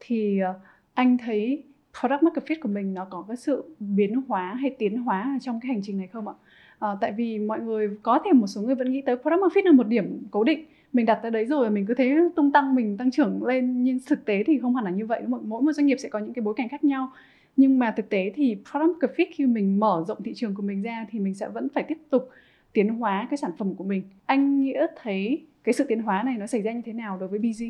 [0.00, 0.56] thì uh,
[0.94, 1.64] anh thấy
[2.00, 5.60] product market fit của mình nó có cái sự biến hóa hay tiến hóa trong
[5.60, 6.34] cái hành trình này không ạ?
[6.78, 9.64] À, tại vì mọi người có thể một số người vẫn nghĩ tới product market
[9.64, 10.64] fit là một điểm cố định.
[10.92, 13.98] Mình đặt tới đấy rồi mình cứ thế tung tăng mình tăng trưởng lên nhưng
[14.06, 15.22] thực tế thì không hẳn là như vậy.
[15.26, 17.12] Mỗi một doanh nghiệp sẽ có những cái bối cảnh khác nhau.
[17.56, 20.62] Nhưng mà thực tế thì product market fit khi mình mở rộng thị trường của
[20.62, 22.30] mình ra thì mình sẽ vẫn phải tiếp tục
[22.72, 24.02] tiến hóa cái sản phẩm của mình.
[24.26, 27.28] Anh nghĩa thấy cái sự tiến hóa này nó xảy ra như thế nào đối
[27.28, 27.64] với BG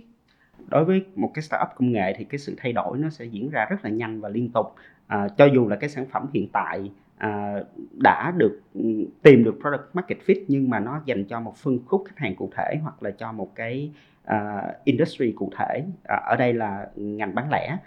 [0.69, 3.51] đối với một cái startup công nghệ thì cái sự thay đổi nó sẽ diễn
[3.51, 4.67] ra rất là nhanh và liên tục.
[5.07, 7.63] À, cho dù là cái sản phẩm hiện tại à,
[8.03, 11.79] đã được ừ, tìm được product market fit nhưng mà nó dành cho một phân
[11.87, 13.91] khúc khách hàng cụ thể hoặc là cho một cái
[14.25, 17.79] uh, industry cụ thể à, ở đây là ngành bán lẻ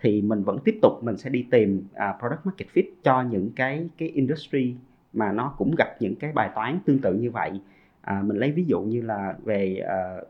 [0.00, 3.50] thì mình vẫn tiếp tục mình sẽ đi tìm uh, product market fit cho những
[3.56, 4.74] cái cái industry
[5.12, 7.60] mà nó cũng gặp những cái bài toán tương tự như vậy.
[8.00, 10.28] À, mình lấy ví dụ như là về uh,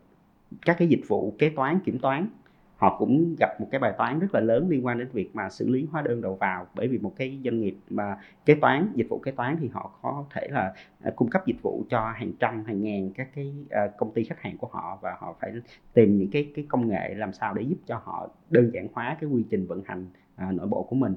[0.64, 2.28] các cái dịch vụ kế toán, kiểm toán.
[2.76, 5.48] Họ cũng gặp một cái bài toán rất là lớn liên quan đến việc mà
[5.50, 6.66] xử lý hóa đơn đầu vào.
[6.74, 9.98] Bởi vì một cái doanh nghiệp mà kế toán, dịch vụ kế toán thì họ
[10.02, 13.54] có thể là à, cung cấp dịch vụ cho hàng trăm, hàng ngàn các cái
[13.70, 15.52] à, công ty khách hàng của họ và họ phải
[15.94, 19.16] tìm những cái cái công nghệ làm sao để giúp cho họ đơn giản hóa
[19.20, 20.06] cái quy trình vận hành
[20.36, 21.14] à, nội bộ của mình.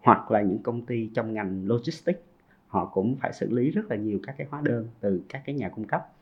[0.00, 2.20] Hoặc là những công ty trong ngành logistics,
[2.66, 5.54] họ cũng phải xử lý rất là nhiều các cái hóa đơn từ các cái
[5.54, 6.12] nhà cung cấp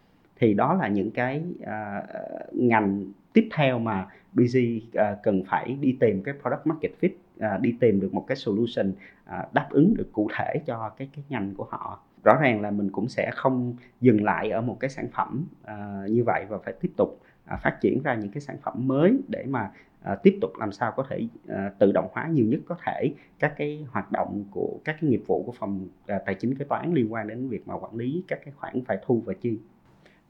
[0.40, 5.76] thì đó là những cái uh, ngành tiếp theo mà BG uh, à, cần phải
[5.80, 7.10] đi tìm cái product market fit
[7.56, 11.08] uh, đi tìm được một cái solution uh, đáp ứng được cụ thể cho cái
[11.14, 12.02] cái ngành của họ.
[12.24, 16.10] Rõ ràng là mình cũng sẽ không dừng lại ở một cái sản phẩm uh,
[16.10, 17.20] như vậy và phải tiếp tục
[17.54, 19.70] uh, phát triển ra những cái sản phẩm mới để mà
[20.12, 23.12] uh, tiếp tục làm sao có thể uh, tự động hóa nhiều nhất có thể
[23.38, 26.64] các cái hoạt động của các cái nghiệp vụ của phòng uh, tài chính kế
[26.64, 29.58] toán liên quan đến việc mà quản lý các cái khoản phải thu và chi.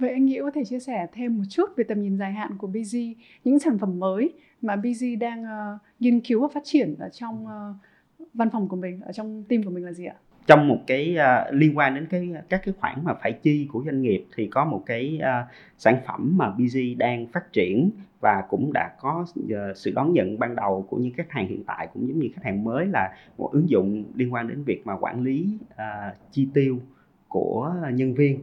[0.00, 2.52] Vậy anh Nghĩa có thể chia sẻ thêm một chút về tầm nhìn dài hạn
[2.58, 2.96] của BG,
[3.44, 4.32] những sản phẩm mới
[4.62, 7.76] mà BG đang uh, nghiên cứu và phát triển ở trong uh,
[8.34, 10.14] văn phòng của mình, ở trong team của mình là gì ạ?
[10.46, 13.82] Trong một cái uh, liên quan đến cái các cái khoản mà phải chi của
[13.84, 18.44] doanh nghiệp thì có một cái uh, sản phẩm mà BG đang phát triển và
[18.48, 21.88] cũng đã có uh, sự đón nhận ban đầu của những khách hàng hiện tại
[21.94, 24.96] cũng giống như khách hàng mới là một ứng dụng liên quan đến việc mà
[24.96, 26.78] quản lý uh, chi tiêu
[27.28, 28.38] của nhân viên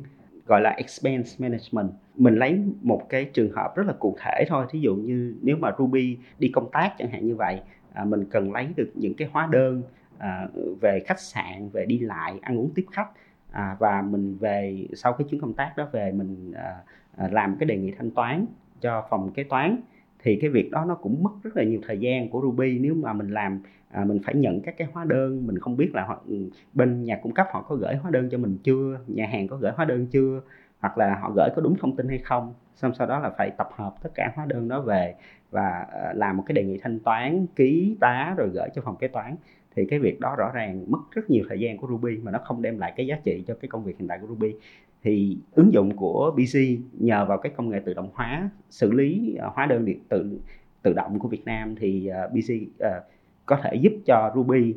[0.48, 1.90] gọi là expense management.
[2.16, 5.58] Mình lấy một cái trường hợp rất là cụ thể thôi thí dụ như nếu
[5.58, 7.62] mà Ruby đi công tác chẳng hạn như vậy
[7.94, 9.82] à, mình cần lấy được những cái hóa đơn
[10.18, 10.48] à,
[10.82, 13.10] về khách sạn về đi lại ăn uống tiếp khách
[13.52, 16.76] à, và mình về sau cái chuyến công tác đó về mình à,
[17.18, 18.46] à làm cái đề nghị thanh toán
[18.82, 19.82] cho phòng kế toán
[20.24, 22.80] thì cái việc đó nó cũng mất rất là nhiều thời gian của Ruby.
[22.80, 25.90] Nếu mà mình làm à, mình phải nhận các cái hóa đơn mình không biết
[25.94, 26.36] là họ, ừ,
[26.74, 29.58] bên nhà cung cấp họ có gửi hóa đơn cho mình chưa nhà hàng có
[29.58, 30.42] gửi hóa đơn chưa
[30.80, 32.54] hoặc là họ gửi có đúng thông tin hay không.
[32.76, 35.16] Xong sau đó là phải tập hợp tất cả hóa đơn đó về
[35.52, 38.96] và ờ, làm một cái đề nghị thanh toán ký tá rồi gửi cho phòng
[38.96, 39.36] kế toán.
[39.76, 42.40] Thì cái việc đó rõ ràng mất rất nhiều thời gian của Ruby mà nó
[42.44, 44.56] không đem lại cái giá trị cho cái công việc hiện tại của Ruby
[45.04, 46.60] thì ứng dụng của BC
[46.94, 50.40] nhờ vào cái công nghệ tự động hóa, xử lý à, hóa đơn điện tử
[50.82, 53.02] tự động của Việt Nam thì à, BC à,
[53.46, 54.76] có thể giúp cho Ruby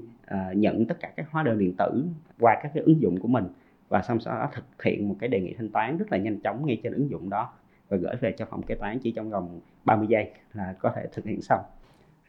[0.55, 2.05] nhận tất cả các hóa đơn điện tử
[2.41, 3.45] qua các cái ứng dụng của mình
[3.89, 6.41] và xong sau đó thực hiện một cái đề nghị thanh toán rất là nhanh
[6.41, 7.53] chóng ngay trên ứng dụng đó
[7.89, 11.07] và gửi về cho phòng kế toán chỉ trong vòng 30 giây là có thể
[11.13, 11.61] thực hiện xong.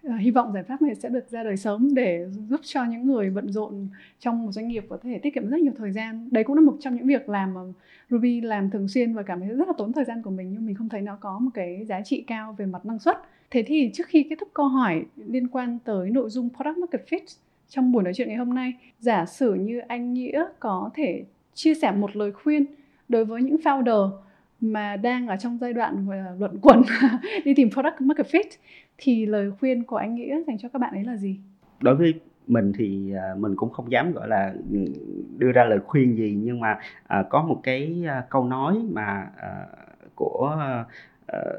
[0.04, 3.08] Ờ, hy vọng giải pháp này sẽ được ra đời sớm để giúp cho những
[3.08, 3.88] người bận rộn
[4.20, 6.30] trong một doanh nghiệp có thể tiết kiệm rất nhiều thời gian.
[6.32, 7.62] Đấy cũng là một trong những việc làm mà
[8.10, 10.66] Ruby làm thường xuyên và cảm thấy rất là tốn thời gian của mình nhưng
[10.66, 13.18] mình không thấy nó có một cái giá trị cao về mặt năng suất.
[13.52, 17.06] Thế thì trước khi kết thúc câu hỏi liên quan tới nội dung product market
[17.10, 17.38] fit
[17.70, 21.74] trong buổi nói chuyện ngày hôm nay, giả sử như anh Nghĩa có thể chia
[21.74, 22.66] sẻ một lời khuyên
[23.10, 24.12] đối với những founder
[24.62, 26.08] mà đang ở trong giai đoạn
[26.39, 26.82] luận quẩn
[27.45, 28.58] đi tìm product market fit
[28.97, 31.39] thì lời khuyên của anh Nghĩa dành cho các bạn ấy là gì?
[31.82, 32.13] Đối với
[32.47, 34.54] mình thì à, mình cũng không dám gọi là
[35.38, 39.28] đưa ra lời khuyên gì nhưng mà à, có một cái à, câu nói mà
[39.38, 39.65] à,
[40.15, 40.58] của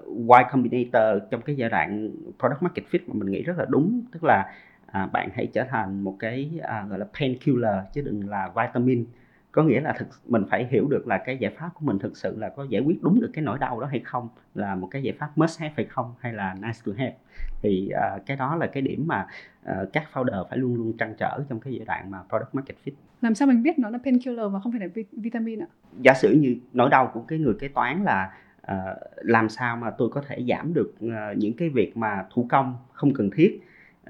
[0.06, 4.02] Y Combinator trong cái giai đoạn product market fit mà mình nghĩ rất là đúng
[4.12, 4.52] tức là
[4.86, 9.04] à, bạn hãy trở thành một cái à, gọi là painkiller chứ đừng là vitamin
[9.52, 12.16] có nghĩa là thực mình phải hiểu được là cái giải pháp của mình thực
[12.16, 14.88] sự là có giải quyết đúng được cái nỗi đau đó hay không là một
[14.90, 17.14] cái giải pháp must have hay không hay là nice to have.
[17.62, 19.26] Thì uh, cái đó là cái điểm mà
[19.70, 22.76] uh, các founder phải luôn luôn trăn trở trong cái giai đoạn mà product market
[22.84, 22.92] fit.
[23.22, 25.66] Làm sao mình biết nó là painkiller và không phải là vitamin ạ?
[26.00, 28.32] Giả sử như nỗi đau của cái người kế toán là
[28.72, 28.76] uh,
[29.16, 32.76] làm sao mà tôi có thể giảm được uh, những cái việc mà thủ công
[32.92, 33.60] không cần thiết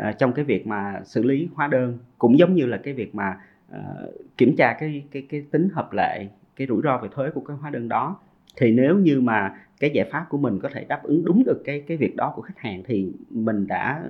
[0.00, 3.14] uh, trong cái việc mà xử lý hóa đơn cũng giống như là cái việc
[3.14, 3.38] mà
[3.76, 7.40] uh, kiểm tra cái cái cái tính hợp lệ cái rủi ro về thuế của
[7.40, 8.16] cái hóa đơn đó
[8.56, 11.62] thì nếu như mà cái giải pháp của mình có thể đáp ứng đúng được
[11.64, 14.02] cái cái việc đó của khách hàng thì mình đã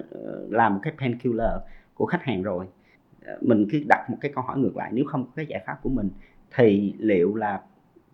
[0.48, 1.50] làm một cái painkiller
[1.94, 2.66] của khách hàng rồi
[3.40, 5.78] mình cứ đặt một cái câu hỏi ngược lại nếu không có cái giải pháp
[5.82, 6.10] của mình
[6.56, 7.60] thì liệu là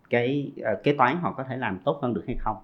[0.09, 0.51] cái
[0.83, 2.57] kế toán họ có thể làm tốt hơn được hay không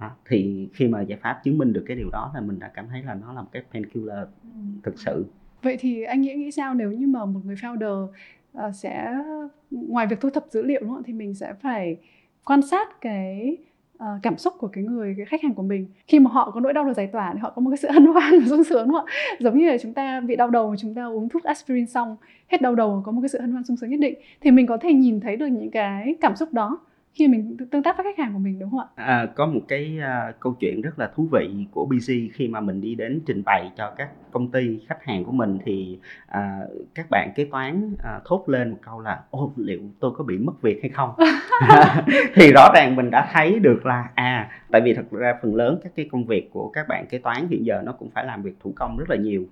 [0.00, 0.10] đó.
[0.26, 2.88] thì khi mà giải pháp chứng minh được cái điều đó là mình đã cảm
[2.88, 4.60] thấy là nó là một cái painkiller Ừ.
[4.82, 5.26] thực sự
[5.64, 9.14] Vậy thì anh nghĩ nghĩ sao nếu như mà một người founder uh, sẽ
[9.70, 11.96] ngoài việc thu thập dữ liệu đúng không thì mình sẽ phải
[12.44, 13.56] quan sát cái
[13.96, 15.86] uh, cảm xúc của cái người cái khách hàng của mình?
[16.06, 17.88] Khi mà họ có nỗi đau được giải tỏa thì họ có một cái sự
[17.92, 19.36] hân hoan và sung sướng đúng không ạ?
[19.40, 22.16] Giống như là chúng ta bị đau đầu chúng ta uống thuốc aspirin xong
[22.48, 24.66] hết đau đầu có một cái sự hân hoan sung sướng nhất định thì mình
[24.66, 26.78] có thể nhìn thấy được những cái cảm xúc đó
[27.14, 28.86] khi mình tương tác với khách hàng của mình đúng không ạ?
[28.94, 32.60] À, có một cái à, câu chuyện rất là thú vị của BG khi mà
[32.60, 36.58] mình đi đến trình bày cho các công ty khách hàng của mình thì à,
[36.94, 40.38] các bạn kế toán à, thốt lên một câu là ô liệu tôi có bị
[40.38, 41.10] mất việc hay không?
[42.34, 45.80] Thì rõ ràng mình đã thấy được là à tại vì thật ra phần lớn
[45.82, 48.42] các cái công việc của các bạn kế toán hiện giờ nó cũng phải làm
[48.42, 49.44] việc thủ công rất là nhiều.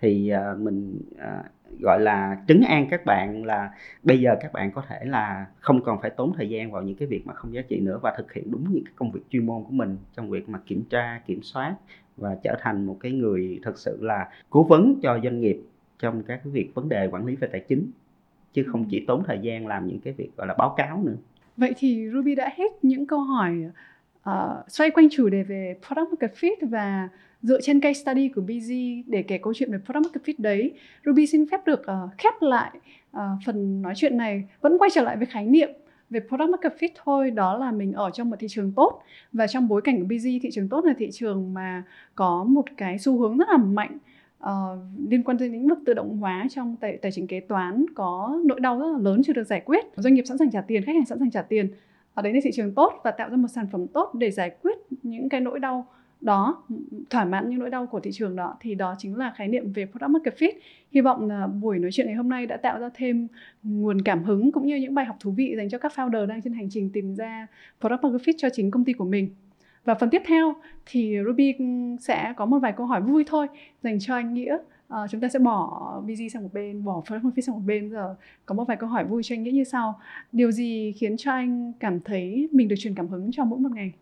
[0.00, 1.42] Thì à, mình à,
[1.80, 3.70] gọi là trấn an các bạn là
[4.02, 6.96] bây giờ các bạn có thể là không còn phải tốn thời gian vào những
[6.96, 9.20] cái việc mà không giá trị nữa và thực hiện đúng những cái công việc
[9.30, 11.74] chuyên môn của mình trong việc mà kiểm tra kiểm soát
[12.16, 15.60] và trở thành một cái người thật sự là cố vấn cho doanh nghiệp
[15.98, 17.90] trong các cái việc vấn đề quản lý về tài chính
[18.52, 21.16] chứ không chỉ tốn thời gian làm những cái việc gọi là báo cáo nữa.
[21.56, 23.64] Vậy thì Ruby đã hết những câu hỏi
[24.30, 24.34] uh,
[24.68, 27.08] xoay quanh chủ đề về product market fit và
[27.42, 30.72] dựa trên case study của BZ để kể câu chuyện về product market fit đấy.
[31.06, 32.70] Ruby xin phép được uh, khép lại
[33.16, 35.70] uh, phần nói chuyện này vẫn quay trở lại với khái niệm
[36.10, 39.46] về product market fit thôi đó là mình ở trong một thị trường tốt và
[39.46, 41.82] trong bối cảnh của BZ thị trường tốt là thị trường mà
[42.14, 43.98] có một cái xu hướng rất là mạnh
[44.44, 44.48] uh,
[45.08, 48.40] liên quan đến lĩnh vực tự động hóa trong tài, tài chính kế toán có
[48.44, 50.82] nỗi đau rất là lớn chưa được giải quyết doanh nghiệp sẵn sàng trả tiền
[50.84, 51.68] khách hàng sẵn sàng trả tiền
[52.14, 54.50] ở đấy là thị trường tốt và tạo ra một sản phẩm tốt để giải
[54.62, 55.86] quyết những cái nỗi đau
[56.20, 56.62] đó
[57.10, 58.56] thỏa mãn những nỗi đau của thị trường đó.
[58.60, 60.52] Thì đó chính là khái niệm về product market fit.
[60.90, 63.28] Hy vọng là buổi nói chuyện ngày hôm nay đã tạo ra thêm
[63.62, 66.42] nguồn cảm hứng cũng như những bài học thú vị dành cho các founder đang
[66.42, 67.46] trên hành trình tìm ra
[67.80, 69.28] product market fit cho chính công ty của mình.
[69.84, 70.54] Và phần tiếp theo
[70.86, 71.54] thì Ruby
[72.00, 73.46] sẽ có một vài câu hỏi vui thôi
[73.82, 74.58] dành cho anh Nghĩa.
[74.88, 77.62] À, chúng ta sẽ bỏ busy sang một bên, bỏ product market fit sang một
[77.66, 77.90] bên.
[77.90, 78.14] Giờ
[78.46, 80.00] có một vài câu hỏi vui cho anh Nghĩa như sau.
[80.32, 83.72] Điều gì khiến cho anh cảm thấy mình được truyền cảm hứng cho mỗi một
[83.72, 83.92] ngày?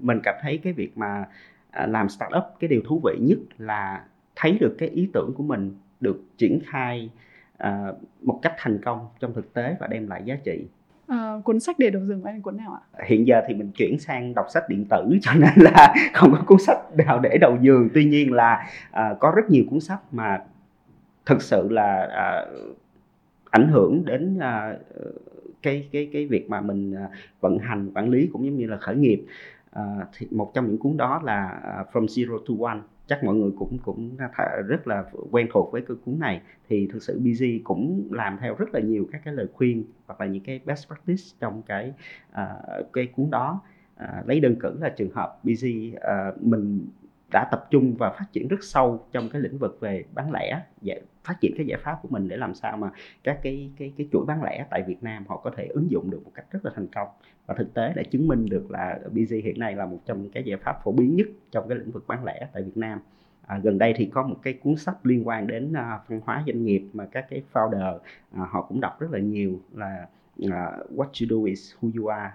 [0.00, 1.24] Mình cảm thấy cái việc mà
[1.70, 4.04] à, làm startup cái điều thú vị nhất là
[4.36, 7.10] thấy được cái ý tưởng của mình được triển khai
[7.56, 10.64] à, một cách thành công trong thực tế và đem lại giá trị.
[11.08, 13.04] Ờ, cuốn sách để đầu anh là cuốn nào ạ?
[13.06, 16.42] Hiện giờ thì mình chuyển sang đọc sách điện tử cho nên là không có
[16.46, 17.88] cuốn sách nào để đầu giường.
[17.94, 20.38] Tuy nhiên là à, có rất nhiều cuốn sách mà
[21.26, 22.46] thực sự là à,
[23.50, 24.74] ảnh hưởng đến à,
[25.62, 27.08] cái cái cái việc mà mình à,
[27.40, 29.24] vận hành quản lý cũng giống như là khởi nghiệp.
[29.70, 32.80] À, thì một trong những cuốn đó là à, From Zero to One.
[33.06, 34.16] Chắc mọi người cũng cũng
[34.66, 36.40] rất là quen thuộc với cái cuốn này.
[36.68, 40.20] Thì thực sự BG cũng làm theo rất là nhiều các cái lời khuyên hoặc
[40.20, 41.92] là những cái best practice trong cái
[42.32, 43.60] uh, cái cuốn đó.
[44.04, 45.66] Uh, lấy đơn cử là trường hợp BG
[45.96, 46.86] uh, mình
[47.32, 50.62] đã tập trung và phát triển rất sâu trong cái lĩnh vực về bán lẻ
[50.82, 52.90] giải, phát triển cái giải pháp của mình để làm sao mà
[53.24, 56.10] các cái cái cái chuỗi bán lẻ tại Việt Nam họ có thể ứng dụng
[56.10, 57.08] được một cách rất là thành công.
[57.46, 60.42] Và thực tế đã chứng minh được là BZ hiện nay là một trong cái
[60.42, 63.00] giải pháp phổ biến nhất trong cái lĩnh vực bán lẻ tại Việt Nam.
[63.46, 66.44] À, gần đây thì có một cái cuốn sách liên quan đến à, văn hóa
[66.46, 67.98] doanh nghiệp mà các cái founder
[68.32, 70.06] à, họ cũng đọc rất là nhiều là
[70.42, 70.50] uh,
[70.96, 72.30] What you do is who you are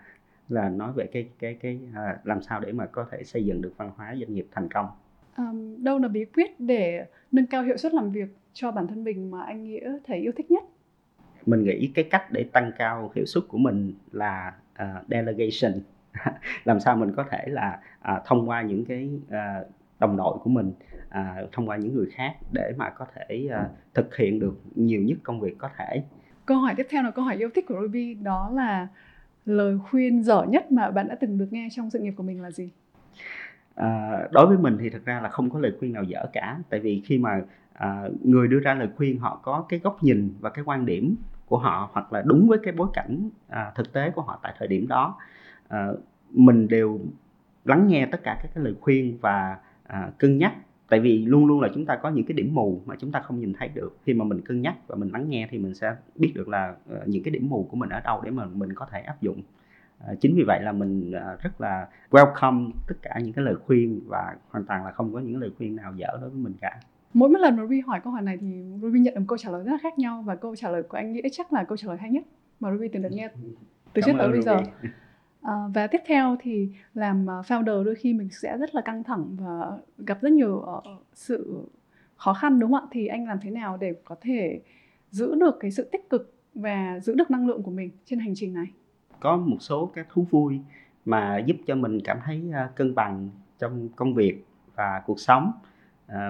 [0.49, 3.62] là nói về cái cái cái à, làm sao để mà có thể xây dựng
[3.62, 4.88] được văn hóa doanh nghiệp thành công?
[5.36, 9.03] Ờm, đâu là bí quyết để nâng cao hiệu suất làm việc cho bản thân
[9.03, 10.63] mình mà anh Nghĩa thấy yêu thích nhất?
[11.45, 15.73] Mình nghĩ cái cách để tăng cao hiệu suất của mình là à, delegation.
[16.63, 19.63] Làm sao mình có thể là à, thông qua những cái à,
[19.99, 20.71] đồng đội của mình
[21.10, 25.01] à, thông qua những người khác để mà có thể à, thực hiện được nhiều
[25.01, 26.03] nhất công việc có thể.
[26.45, 28.88] Câu hỏi tiếp theo là câu hỏi yêu thích của Ruby đó là
[29.45, 32.41] lời khuyên dở nhất mà bạn đã từng được nghe trong sự nghiệp của mình
[32.41, 32.69] là gì?
[33.75, 36.60] À, đối với mình thì thật ra là không có lời khuyên nào dở cả.
[36.69, 37.41] Tại vì khi mà
[37.73, 41.15] à, người đưa ra lời khuyên họ có cái góc nhìn và cái quan điểm
[41.45, 44.53] của họ hoặc là đúng với cái bối cảnh à, thực tế của họ tại
[44.60, 45.17] thời điểm đó
[45.67, 45.88] à,
[46.32, 46.99] mình đều
[47.65, 50.54] lắng nghe tất cả các cái lời khuyên và à, cân nhắc
[50.90, 53.19] tại vì luôn luôn là chúng ta có những cái điểm mù mà chúng ta
[53.19, 53.98] không nhìn thấy được.
[54.06, 56.75] Khi mà mình cân nhắc và mình lắng nghe thì mình sẽ biết được là
[56.94, 59.21] uh, những cái điểm mù của mình ở đâu để mà mình có thể áp
[59.21, 59.42] dụng.
[60.12, 63.56] Uh, chính vì vậy là mình uh, rất là welcome tất cả những cái lời
[63.56, 66.54] khuyên và hoàn toàn là không có những lời khuyên nào dở đối với mình
[66.62, 66.79] cả.
[67.13, 69.63] Mỗi một lần Ruby hỏi câu hỏi này thì Ruby nhận được câu trả lời
[69.63, 71.88] rất là khác nhau và câu trả lời của anh nghĩ chắc là câu trả
[71.88, 72.23] lời hay nhất
[72.60, 73.29] mà Ruby từng được nghe
[73.94, 74.58] từ trước tới bây giờ.
[75.44, 79.04] À, và tiếp theo thì làm à, founder đôi khi mình sẽ rất là căng
[79.04, 80.83] thẳng và gặp rất nhiều uh,
[81.13, 81.67] sự
[82.15, 82.87] khó khăn đúng không ạ?
[82.91, 84.62] Thì anh làm thế nào để có thể
[85.10, 88.33] giữ được cái sự tích cực và giữ được năng lượng của mình trên hành
[88.35, 88.67] trình này?
[89.23, 90.60] có một số cái thú vui
[91.06, 93.29] mà giúp cho mình cảm thấy cân bằng
[93.60, 95.52] trong công việc và cuộc sống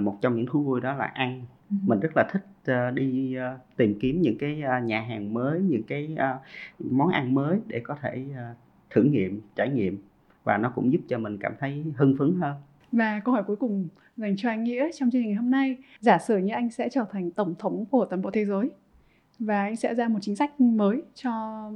[0.01, 1.75] một trong những thú vui đó là ăn ừ.
[1.87, 5.61] mình rất là thích uh, đi uh, tìm kiếm những cái uh, nhà hàng mới
[5.61, 8.57] những cái uh, món ăn mới để có thể uh,
[8.93, 9.97] thử nghiệm trải nghiệm
[10.43, 12.55] và nó cũng giúp cho mình cảm thấy hưng phấn hơn.
[12.91, 13.87] Và câu hỏi cuối cùng
[14.17, 16.89] dành cho anh Nghĩa trong chương trình ngày hôm nay giả sử như anh sẽ
[16.89, 18.69] trở thành tổng thống của toàn bộ thế giới
[19.39, 21.31] và anh sẽ ra một chính sách mới cho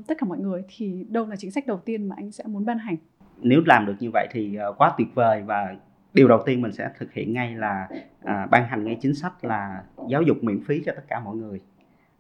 [0.07, 2.65] tất cả mọi người thì đâu là chính sách đầu tiên mà anh sẽ muốn
[2.65, 2.95] ban hành?
[3.41, 5.76] Nếu làm được như vậy thì ờ, quá tuyệt vời và
[6.13, 7.88] điều đầu tiên mình sẽ thực hiện ngay là
[8.24, 11.36] à, ban hành ngay chính sách là giáo dục miễn phí cho tất cả mọi
[11.36, 11.61] người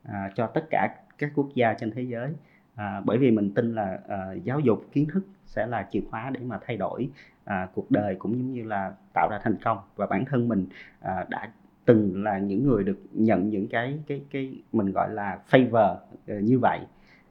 [0.03, 2.33] à, cho tất cả các quốc gia trên thế giới
[2.77, 6.29] à, bởi vì mình tin là à, giáo dục kiến thức sẽ là chìa khóa
[6.29, 7.09] để mà thay đổi
[7.45, 10.65] à, cuộc đời cũng giống như là tạo ra thành công và bản thân mình
[11.01, 11.51] à, đã
[11.85, 16.43] từng là những người được nhận những cái cái cái mình gọi là favor uh,
[16.43, 16.79] như vậy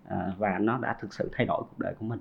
[0.04, 2.20] uh, và nó đã thực sự thay đổi cuộc đời của mình.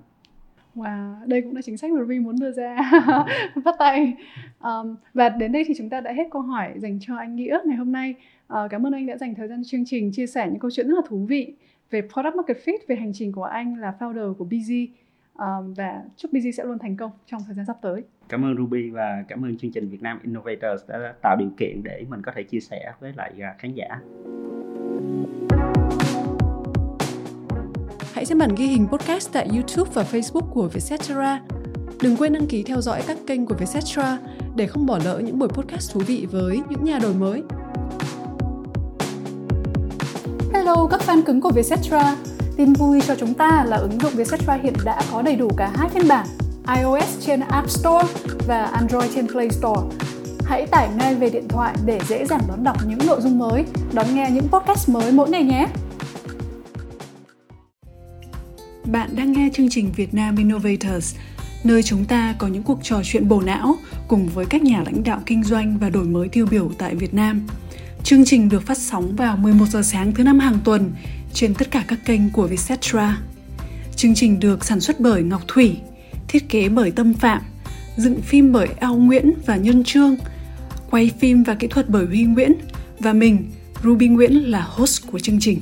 [0.74, 2.76] Wow, đây cũng là chính sách mà Ruby muốn đưa ra
[3.64, 4.16] bắt tay.
[4.60, 7.58] Um, và đến đây thì chúng ta đã hết câu hỏi dành cho anh Nghĩa
[7.66, 8.14] ngày hôm nay.
[8.52, 10.88] Uh, cảm ơn anh đã dành thời gian chương trình chia sẻ những câu chuyện
[10.88, 11.54] rất là thú vị
[11.90, 14.86] về product market fit, về hành trình của anh là founder của BZ
[15.34, 18.02] um, và chúc BZ sẽ luôn thành công trong thời gian sắp tới.
[18.28, 21.82] Cảm ơn Ruby và cảm ơn chương trình Việt Nam Innovators đã tạo điều kiện
[21.82, 24.00] để mình có thể chia sẻ với lại à, khán giả.
[28.14, 31.42] Hãy xem bản ghi hình podcast tại YouTube và Facebook của Vietcetera.
[32.02, 34.18] Đừng quên đăng ký theo dõi các kênh của Vietcetera
[34.56, 37.42] để không bỏ lỡ những buổi podcast thú vị với những nhà đổi mới.
[40.66, 42.16] Hello các fan cứng của Vietcetera.
[42.56, 45.72] Tin vui cho chúng ta là ứng dụng Vietcetera hiện đã có đầy đủ cả
[45.76, 46.26] hai phiên bản
[46.76, 48.08] iOS trên App Store
[48.46, 49.80] và Android trên Play Store.
[50.44, 53.64] Hãy tải ngay về điện thoại để dễ dàng đón đọc những nội dung mới,
[53.92, 55.66] đón nghe những podcast mới mỗi ngày nhé.
[58.84, 61.16] Bạn đang nghe chương trình Việt Nam Innovators,
[61.64, 63.74] nơi chúng ta có những cuộc trò chuyện bổ não
[64.08, 67.14] cùng với các nhà lãnh đạo kinh doanh và đổi mới tiêu biểu tại Việt
[67.14, 67.46] Nam.
[68.06, 70.92] Chương trình được phát sóng vào 11 giờ sáng thứ năm hàng tuần
[71.32, 73.18] trên tất cả các kênh của Vietcetera.
[73.96, 75.76] Chương trình được sản xuất bởi Ngọc Thủy,
[76.28, 77.42] thiết kế bởi Tâm Phạm,
[77.96, 80.16] dựng phim bởi Ao Nguyễn và Nhân Trương,
[80.90, 82.52] quay phim và kỹ thuật bởi Huy Nguyễn
[82.98, 83.50] và mình,
[83.84, 85.60] Ruby Nguyễn là host của chương trình.